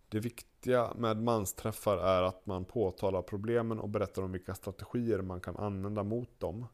Det 0.10 0.20
viktiga 0.20 0.93
med 0.96 1.24
mansträffar 1.24 1.98
är 1.98 2.22
att 2.22 2.46
man 2.46 2.65
påtalar 2.65 3.22
problemen 3.22 3.80
och 3.80 3.89
berättar 3.89 4.22
om 4.22 4.32
vilka 4.32 4.56
strategier 4.56 5.22
man 5.22 5.41
kan 5.41 5.58
använda 5.58 6.04
mot 6.04 6.39
dem. 6.39 6.65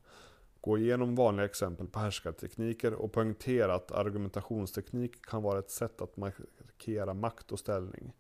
Gå 0.62 0.78
igenom 0.78 1.16
vanliga 1.16 1.46
exempel 1.46 1.88
på 1.88 2.00
härskartekniker 2.00 2.94
och 2.94 3.12
poängtera 3.12 3.76
att 3.76 3.92
argumentationsteknik 3.92 5.26
kan 5.26 5.44
vara 5.44 5.60
ett 5.60 5.72
sätt 5.72 6.02
att 6.02 6.18
markera 6.18 7.14
makt 7.14 7.52
och 7.52 7.60
ställning. 7.60 8.14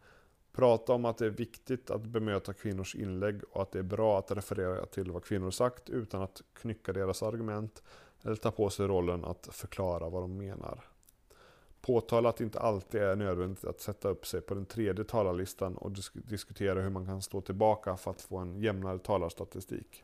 Prata 0.51 0.93
om 0.93 1.05
att 1.05 1.17
det 1.17 1.25
är 1.25 1.29
viktigt 1.29 1.91
att 1.91 2.01
bemöta 2.01 2.53
kvinnors 2.53 2.95
inlägg 2.95 3.41
och 3.51 3.61
att 3.61 3.71
det 3.71 3.79
är 3.79 3.83
bra 3.83 4.19
att 4.19 4.31
referera 4.31 4.85
till 4.85 5.11
vad 5.11 5.25
kvinnor 5.25 5.51
sagt 5.51 5.89
utan 5.89 6.21
att 6.21 6.41
knycka 6.53 6.93
deras 6.93 7.23
argument 7.23 7.83
eller 8.23 8.35
ta 8.35 8.51
på 8.51 8.69
sig 8.69 8.87
rollen 8.87 9.25
att 9.25 9.49
förklara 9.51 10.09
vad 10.09 10.23
de 10.23 10.37
menar. 10.37 10.92
Påtala 11.85 12.29
att 12.29 12.37
det 12.37 12.43
inte 12.43 12.59
alltid 12.59 13.01
är 13.01 13.15
nödvändigt 13.15 13.65
att 13.65 13.81
sätta 13.81 14.09
upp 14.09 14.27
sig 14.27 14.41
på 14.41 14.53
den 14.53 14.65
tredje 14.65 15.05
talarlistan 15.05 15.77
och 15.77 15.91
disk 15.91 16.13
diskutera 16.13 16.81
hur 16.81 16.89
man 16.89 17.05
kan 17.05 17.21
stå 17.21 17.41
tillbaka 17.41 17.97
för 17.97 18.11
att 18.11 18.21
få 18.21 18.37
en 18.37 18.61
jämnare 18.61 18.99
talarstatistik. 18.99 20.03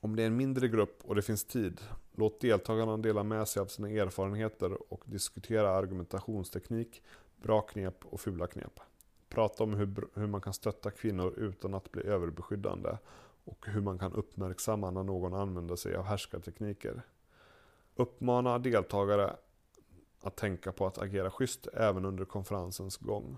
Om 0.00 0.16
det 0.16 0.22
är 0.22 0.26
en 0.26 0.36
mindre 0.36 0.68
grupp 0.68 0.98
och 1.04 1.14
det 1.14 1.22
finns 1.22 1.44
tid, 1.44 1.80
låt 2.16 2.40
deltagarna 2.40 2.96
dela 2.96 3.22
med 3.22 3.48
sig 3.48 3.60
av 3.60 3.66
sina 3.66 3.90
erfarenheter 3.90 4.92
och 4.92 5.02
diskutera 5.06 5.70
argumentationsteknik 5.70 7.02
Bra 7.42 7.60
knep 7.60 8.04
och 8.04 8.20
fula 8.20 8.46
knep. 8.46 8.80
Prata 9.28 9.64
om 9.64 9.74
hur, 9.74 10.08
hur 10.14 10.26
man 10.26 10.40
kan 10.40 10.52
stötta 10.52 10.90
kvinnor 10.90 11.34
utan 11.36 11.74
att 11.74 11.92
bli 11.92 12.02
överbeskyddande 12.02 12.96
och 13.44 13.66
hur 13.66 13.80
man 13.80 13.98
kan 13.98 14.12
uppmärksamma 14.12 14.90
när 14.90 15.02
någon 15.02 15.34
använder 15.34 15.76
sig 15.76 15.94
av 15.94 16.04
härskartekniker. 16.04 17.02
Uppmana 17.96 18.58
deltagare 18.58 19.36
att 20.28 20.36
tänka 20.36 20.72
på 20.72 20.86
att 20.86 20.98
agera 20.98 21.30
schysst 21.30 21.66
även 21.66 22.04
under 22.04 22.24
konferensens 22.24 22.96
gång. 22.96 23.36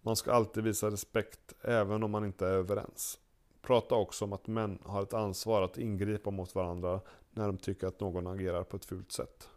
Man 0.00 0.16
ska 0.16 0.32
alltid 0.32 0.64
visa 0.64 0.90
respekt 0.90 1.54
även 1.60 2.02
om 2.02 2.10
man 2.10 2.24
inte 2.24 2.46
är 2.46 2.52
överens. 2.52 3.18
Prata 3.62 3.94
också 3.94 4.24
om 4.24 4.32
att 4.32 4.46
män 4.46 4.78
har 4.82 5.02
ett 5.02 5.14
ansvar 5.14 5.62
att 5.62 5.78
ingripa 5.78 6.30
mot 6.30 6.54
varandra 6.54 7.00
när 7.30 7.46
de 7.46 7.58
tycker 7.58 7.86
att 7.86 8.00
någon 8.00 8.26
agerar 8.26 8.64
på 8.64 8.76
ett 8.76 8.84
fult 8.84 9.12
sätt. 9.12 9.48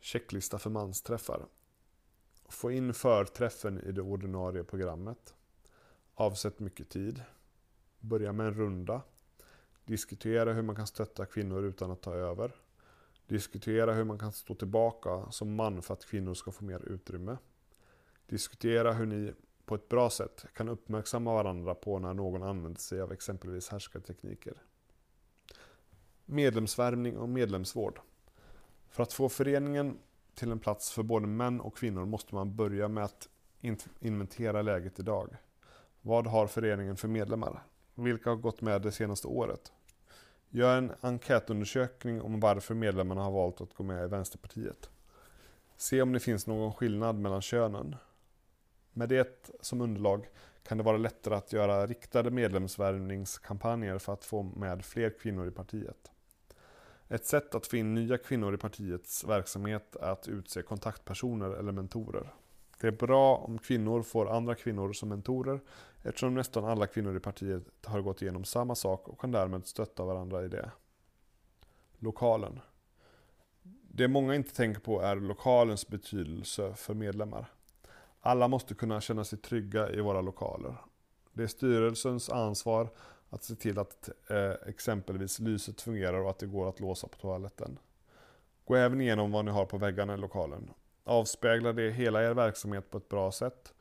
Checklista 0.00 0.58
för 0.58 0.70
mansträffar. 0.70 1.46
Få 2.48 2.70
in 2.70 2.94
förträffen 2.94 3.78
i 3.78 3.92
det 3.92 4.02
ordinarie 4.02 4.64
programmet. 4.64 5.34
Avsätt 6.14 6.58
mycket 6.58 6.88
tid. 6.88 7.22
Börja 8.00 8.32
med 8.32 8.46
en 8.46 8.54
runda. 8.54 9.02
Diskutera 9.84 10.52
hur 10.52 10.62
man 10.62 10.76
kan 10.76 10.86
stötta 10.86 11.26
kvinnor 11.26 11.64
utan 11.64 11.90
att 11.90 12.02
ta 12.02 12.14
över. 12.14 12.54
Diskutera 13.30 13.92
hur 13.92 14.04
man 14.04 14.18
kan 14.18 14.32
stå 14.32 14.54
tillbaka 14.54 15.30
som 15.30 15.54
man 15.54 15.82
för 15.82 15.94
att 15.94 16.04
kvinnor 16.04 16.34
ska 16.34 16.52
få 16.52 16.64
mer 16.64 16.88
utrymme. 16.88 17.36
Diskutera 18.26 18.92
hur 18.92 19.06
ni 19.06 19.32
på 19.64 19.74
ett 19.74 19.88
bra 19.88 20.10
sätt 20.10 20.46
kan 20.54 20.68
uppmärksamma 20.68 21.34
varandra 21.34 21.74
på 21.74 21.98
när 21.98 22.14
någon 22.14 22.42
använder 22.42 22.80
sig 22.80 23.00
av 23.00 23.12
exempelvis 23.12 23.68
härskartekniker. 23.68 24.62
Medlemsvärvning 26.24 27.18
och 27.18 27.28
medlemsvård. 27.28 28.00
För 28.88 29.02
att 29.02 29.12
få 29.12 29.28
föreningen 29.28 29.98
till 30.34 30.50
en 30.50 30.58
plats 30.58 30.90
för 30.90 31.02
både 31.02 31.26
män 31.26 31.60
och 31.60 31.76
kvinnor 31.76 32.06
måste 32.06 32.34
man 32.34 32.56
börja 32.56 32.88
med 32.88 33.04
att 33.04 33.28
inventera 34.00 34.62
läget 34.62 34.98
idag. 34.98 35.36
Vad 36.00 36.26
har 36.26 36.46
föreningen 36.46 36.96
för 36.96 37.08
medlemmar? 37.08 37.62
Vilka 37.94 38.30
har 38.30 38.36
gått 38.36 38.60
med 38.60 38.82
det 38.82 38.92
senaste 38.92 39.28
året? 39.28 39.72
Gör 40.52 40.78
en 40.78 40.92
enkätundersökning 41.00 42.22
om 42.22 42.40
varför 42.40 42.74
medlemmarna 42.74 43.22
har 43.22 43.30
valt 43.30 43.60
att 43.60 43.74
gå 43.74 43.84
med 43.84 44.04
i 44.04 44.08
Vänsterpartiet. 44.08 44.90
Se 45.76 46.02
om 46.02 46.12
det 46.12 46.20
finns 46.20 46.46
någon 46.46 46.72
skillnad 46.72 47.18
mellan 47.18 47.42
könen. 47.42 47.96
Med 48.92 49.08
det 49.08 49.50
som 49.60 49.80
underlag 49.80 50.28
kan 50.62 50.78
det 50.78 50.84
vara 50.84 50.96
lättare 50.96 51.34
att 51.34 51.52
göra 51.52 51.86
riktade 51.86 52.30
medlemsvärvningskampanjer 52.30 53.98
för 53.98 54.12
att 54.12 54.24
få 54.24 54.42
med 54.42 54.84
fler 54.84 55.10
kvinnor 55.10 55.48
i 55.48 55.50
partiet. 55.50 56.10
Ett 57.08 57.26
sätt 57.26 57.54
att 57.54 57.66
få 57.66 57.76
in 57.76 57.94
nya 57.94 58.18
kvinnor 58.18 58.54
i 58.54 58.58
partiets 58.58 59.24
verksamhet 59.24 59.96
är 59.96 60.10
att 60.10 60.28
utse 60.28 60.62
kontaktpersoner 60.62 61.50
eller 61.50 61.72
mentorer. 61.72 62.34
Det 62.80 62.86
är 62.86 62.90
bra 62.92 63.36
om 63.36 63.58
kvinnor 63.58 64.02
får 64.02 64.30
andra 64.30 64.54
kvinnor 64.54 64.92
som 64.92 65.08
mentorer 65.08 65.60
eftersom 66.02 66.34
nästan 66.34 66.64
alla 66.64 66.86
kvinnor 66.86 67.16
i 67.16 67.20
partiet 67.20 67.62
har 67.84 68.00
gått 68.00 68.22
igenom 68.22 68.44
samma 68.44 68.74
sak 68.74 69.08
och 69.08 69.20
kan 69.20 69.32
därmed 69.32 69.66
stötta 69.66 70.04
varandra 70.04 70.44
i 70.44 70.48
det. 70.48 70.70
Lokalen. 71.98 72.60
Det 73.92 74.08
många 74.08 74.34
inte 74.34 74.54
tänker 74.54 74.80
på 74.80 75.00
är 75.00 75.16
lokalens 75.16 75.88
betydelse 75.88 76.74
för 76.74 76.94
medlemmar. 76.94 77.46
Alla 78.20 78.48
måste 78.48 78.74
kunna 78.74 79.00
känna 79.00 79.24
sig 79.24 79.38
trygga 79.38 79.90
i 79.90 80.00
våra 80.00 80.20
lokaler. 80.20 80.76
Det 81.32 81.42
är 81.42 81.46
styrelsens 81.46 82.30
ansvar 82.30 82.88
att 83.28 83.44
se 83.44 83.54
till 83.54 83.78
att 83.78 84.08
eh, 84.30 84.68
exempelvis 84.68 85.38
lyset 85.38 85.80
fungerar 85.80 86.20
och 86.20 86.30
att 86.30 86.38
det 86.38 86.46
går 86.46 86.68
att 86.68 86.80
låsa 86.80 87.08
på 87.08 87.16
toaletten. 87.16 87.78
Gå 88.64 88.74
även 88.74 89.00
igenom 89.00 89.32
vad 89.32 89.44
ni 89.44 89.50
har 89.50 89.64
på 89.64 89.78
väggarna 89.78 90.14
i 90.14 90.16
lokalen. 90.16 90.70
Avspeglar 91.04 91.72
det 91.72 91.90
hela 91.90 92.22
er 92.22 92.34
verksamhet 92.34 92.90
på 92.90 92.98
ett 92.98 93.08
bra 93.08 93.32
sätt? 93.32 93.74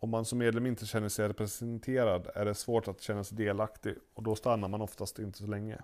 Om 0.00 0.10
man 0.10 0.24
som 0.24 0.38
medlem 0.38 0.66
inte 0.66 0.86
känner 0.86 1.08
sig 1.08 1.28
representerad 1.28 2.28
är 2.34 2.44
det 2.44 2.54
svårt 2.54 2.88
att 2.88 3.00
känna 3.00 3.24
sig 3.24 3.36
delaktig 3.36 3.94
och 4.14 4.22
då 4.22 4.36
stannar 4.36 4.68
man 4.68 4.80
oftast 4.80 5.18
inte 5.18 5.38
så 5.38 5.46
länge. 5.46 5.78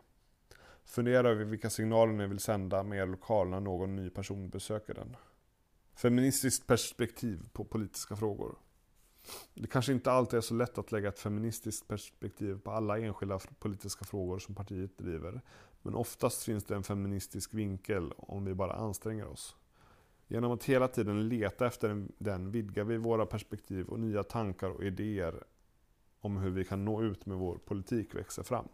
Fundera 0.85 1.31
över 1.31 1.45
vilka 1.45 1.71
signaler 1.71 2.13
ni 2.13 2.27
vill 2.27 2.39
sända 2.39 2.83
med 2.83 2.99
er 2.99 3.07
lokal 3.07 3.49
när 3.49 3.61
någon 3.61 3.97
ny 3.97 4.11
person 4.11 4.51
besöker 4.51 4.95
den. 4.95 5.17
Feministiskt 5.95 6.67
perspektiv 6.67 7.49
på 7.53 7.65
politiska 7.65 8.17
frågor. 8.17 8.59
Det 9.55 9.69
kanske 9.69 9.93
inte 9.93 10.13
alltid 10.13 10.37
är 10.37 10.41
så 10.41 10.55
lätt 10.55 10.79
att 10.79 10.93
lägga 10.93 11.09
ett 11.09 11.19
feministiskt 11.19 11.89
perspektiv 11.89 12.59
på 12.59 12.71
alla 12.71 12.99
enskilda 12.99 13.39
politiska 13.59 14.05
frågor 14.05 14.39
som 14.39 14.55
partiet 14.55 14.99
driver. 14.99 15.41
Men 15.83 15.95
oftast 15.95 16.43
finns 16.43 16.65
det 16.65 16.75
en 16.75 16.83
feministisk 16.83 17.55
vinkel 17.55 18.13
om 18.17 18.45
vi 18.45 18.55
bara 18.55 18.73
anstränger 18.73 19.27
oss. 19.27 19.57
Genom 20.29 20.53
att 20.53 20.65
hela 20.65 20.89
tiden 20.89 21.29
leta 21.29 21.67
efter 21.67 22.07
den 22.19 22.51
vidgar 22.51 22.85
vi 22.85 22.97
våra 22.97 23.27
perspektiv 23.27 23.87
och 23.87 24.01
nya 24.01 24.23
tankar 24.23 24.71
och 24.71 24.85
idéer 24.85 25.43
om 26.21 26.37
hur 26.37 26.51
vi 26.51 26.65
kan 26.65 26.85
nå 26.85 27.03
ut 27.03 27.27
med 27.27 27.37
vår 27.37 27.59
politik 27.65 28.15
växer 28.15 28.43
fram. 28.43 28.69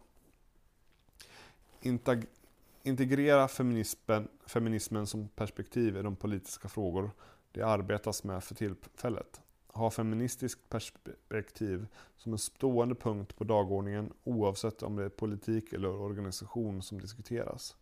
Integrera 2.83 3.47
feminismen, 3.47 4.27
feminismen 4.45 5.07
som 5.07 5.27
perspektiv 5.27 5.97
i 5.97 6.01
de 6.01 6.15
politiska 6.15 6.69
frågor 6.69 7.11
det 7.51 7.61
arbetas 7.61 8.23
med 8.23 8.43
för 8.43 8.55
tillfället. 8.55 9.41
Ha 9.67 9.91
feministiskt 9.91 10.69
perspektiv 10.69 11.87
som 12.17 12.31
en 12.31 12.37
stående 12.37 12.95
punkt 12.95 13.35
på 13.35 13.43
dagordningen 13.43 14.13
oavsett 14.23 14.83
om 14.83 14.95
det 14.95 15.03
är 15.03 15.09
politik 15.09 15.73
eller 15.73 15.89
organisation 15.89 16.81
som 16.81 17.01
diskuteras. 17.01 17.75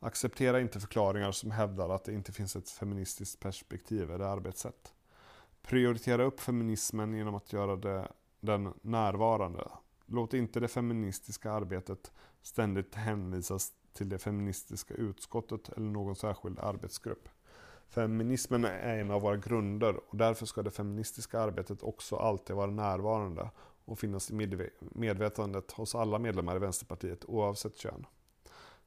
Acceptera 0.00 0.60
inte 0.60 0.80
förklaringar 0.80 1.32
som 1.32 1.50
hävdar 1.50 1.88
att 1.88 2.04
det 2.04 2.12
inte 2.12 2.32
finns 2.32 2.56
ett 2.56 2.70
feministiskt 2.70 3.40
perspektiv 3.40 4.10
eller 4.10 4.24
arbetssätt. 4.24 4.92
Prioritera 5.62 6.24
upp 6.24 6.40
feminismen 6.40 7.14
genom 7.14 7.34
att 7.34 7.52
göra 7.52 7.76
det, 7.76 8.08
den 8.40 8.72
närvarande. 8.82 9.68
Låt 10.06 10.34
inte 10.34 10.60
det 10.60 10.68
feministiska 10.68 11.52
arbetet 11.52 12.12
ständigt 12.42 12.94
hänvisas 12.94 13.72
till 13.92 14.08
det 14.08 14.18
feministiska 14.18 14.94
utskottet 14.94 15.68
eller 15.68 15.86
någon 15.86 16.16
särskild 16.16 16.58
arbetsgrupp. 16.58 17.28
Feminismen 17.88 18.64
är 18.64 18.98
en 18.98 19.10
av 19.10 19.22
våra 19.22 19.36
grunder 19.36 20.00
och 20.10 20.16
därför 20.16 20.46
ska 20.46 20.62
det 20.62 20.70
feministiska 20.70 21.40
arbetet 21.40 21.82
också 21.82 22.16
alltid 22.16 22.56
vara 22.56 22.70
närvarande 22.70 23.50
och 23.84 23.98
finnas 23.98 24.30
i 24.30 24.70
medvetandet 24.80 25.72
hos 25.72 25.94
alla 25.94 26.18
medlemmar 26.18 26.56
i 26.56 26.58
Vänsterpartiet 26.58 27.24
oavsett 27.24 27.76
kön. 27.76 28.06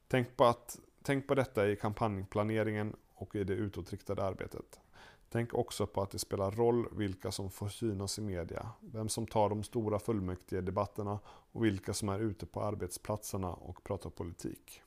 Tänk 0.07 0.37
på, 0.37 0.45
att, 0.45 0.79
tänk 1.07 1.27
på 1.27 1.35
detta 1.35 1.69
i 1.69 1.75
kampanjplaneringen 1.75 2.95
och 3.13 3.35
i 3.35 3.43
det 3.43 3.53
utåtriktade 3.53 4.23
arbetet. 4.23 4.79
Tänk 5.29 5.53
också 5.53 5.87
på 5.87 6.01
att 6.01 6.11
det 6.11 6.19
spelar 6.19 6.51
roll 6.51 6.87
vilka 6.97 7.31
som 7.31 7.51
får 7.51 7.69
synas 7.69 8.19
i 8.19 8.21
media, 8.21 8.69
vem 8.81 9.09
som 9.09 9.27
tar 9.27 9.49
de 9.49 9.63
stora 9.63 9.99
fullmäktige 9.99 10.61
debatterna 10.61 11.19
och 11.25 11.65
vilka 11.65 11.93
som 11.93 12.09
är 12.09 12.19
ute 12.19 12.45
på 12.45 12.61
arbetsplatserna 12.61 13.53
och 13.53 13.83
pratar 13.83 14.09
politik. 14.09 14.81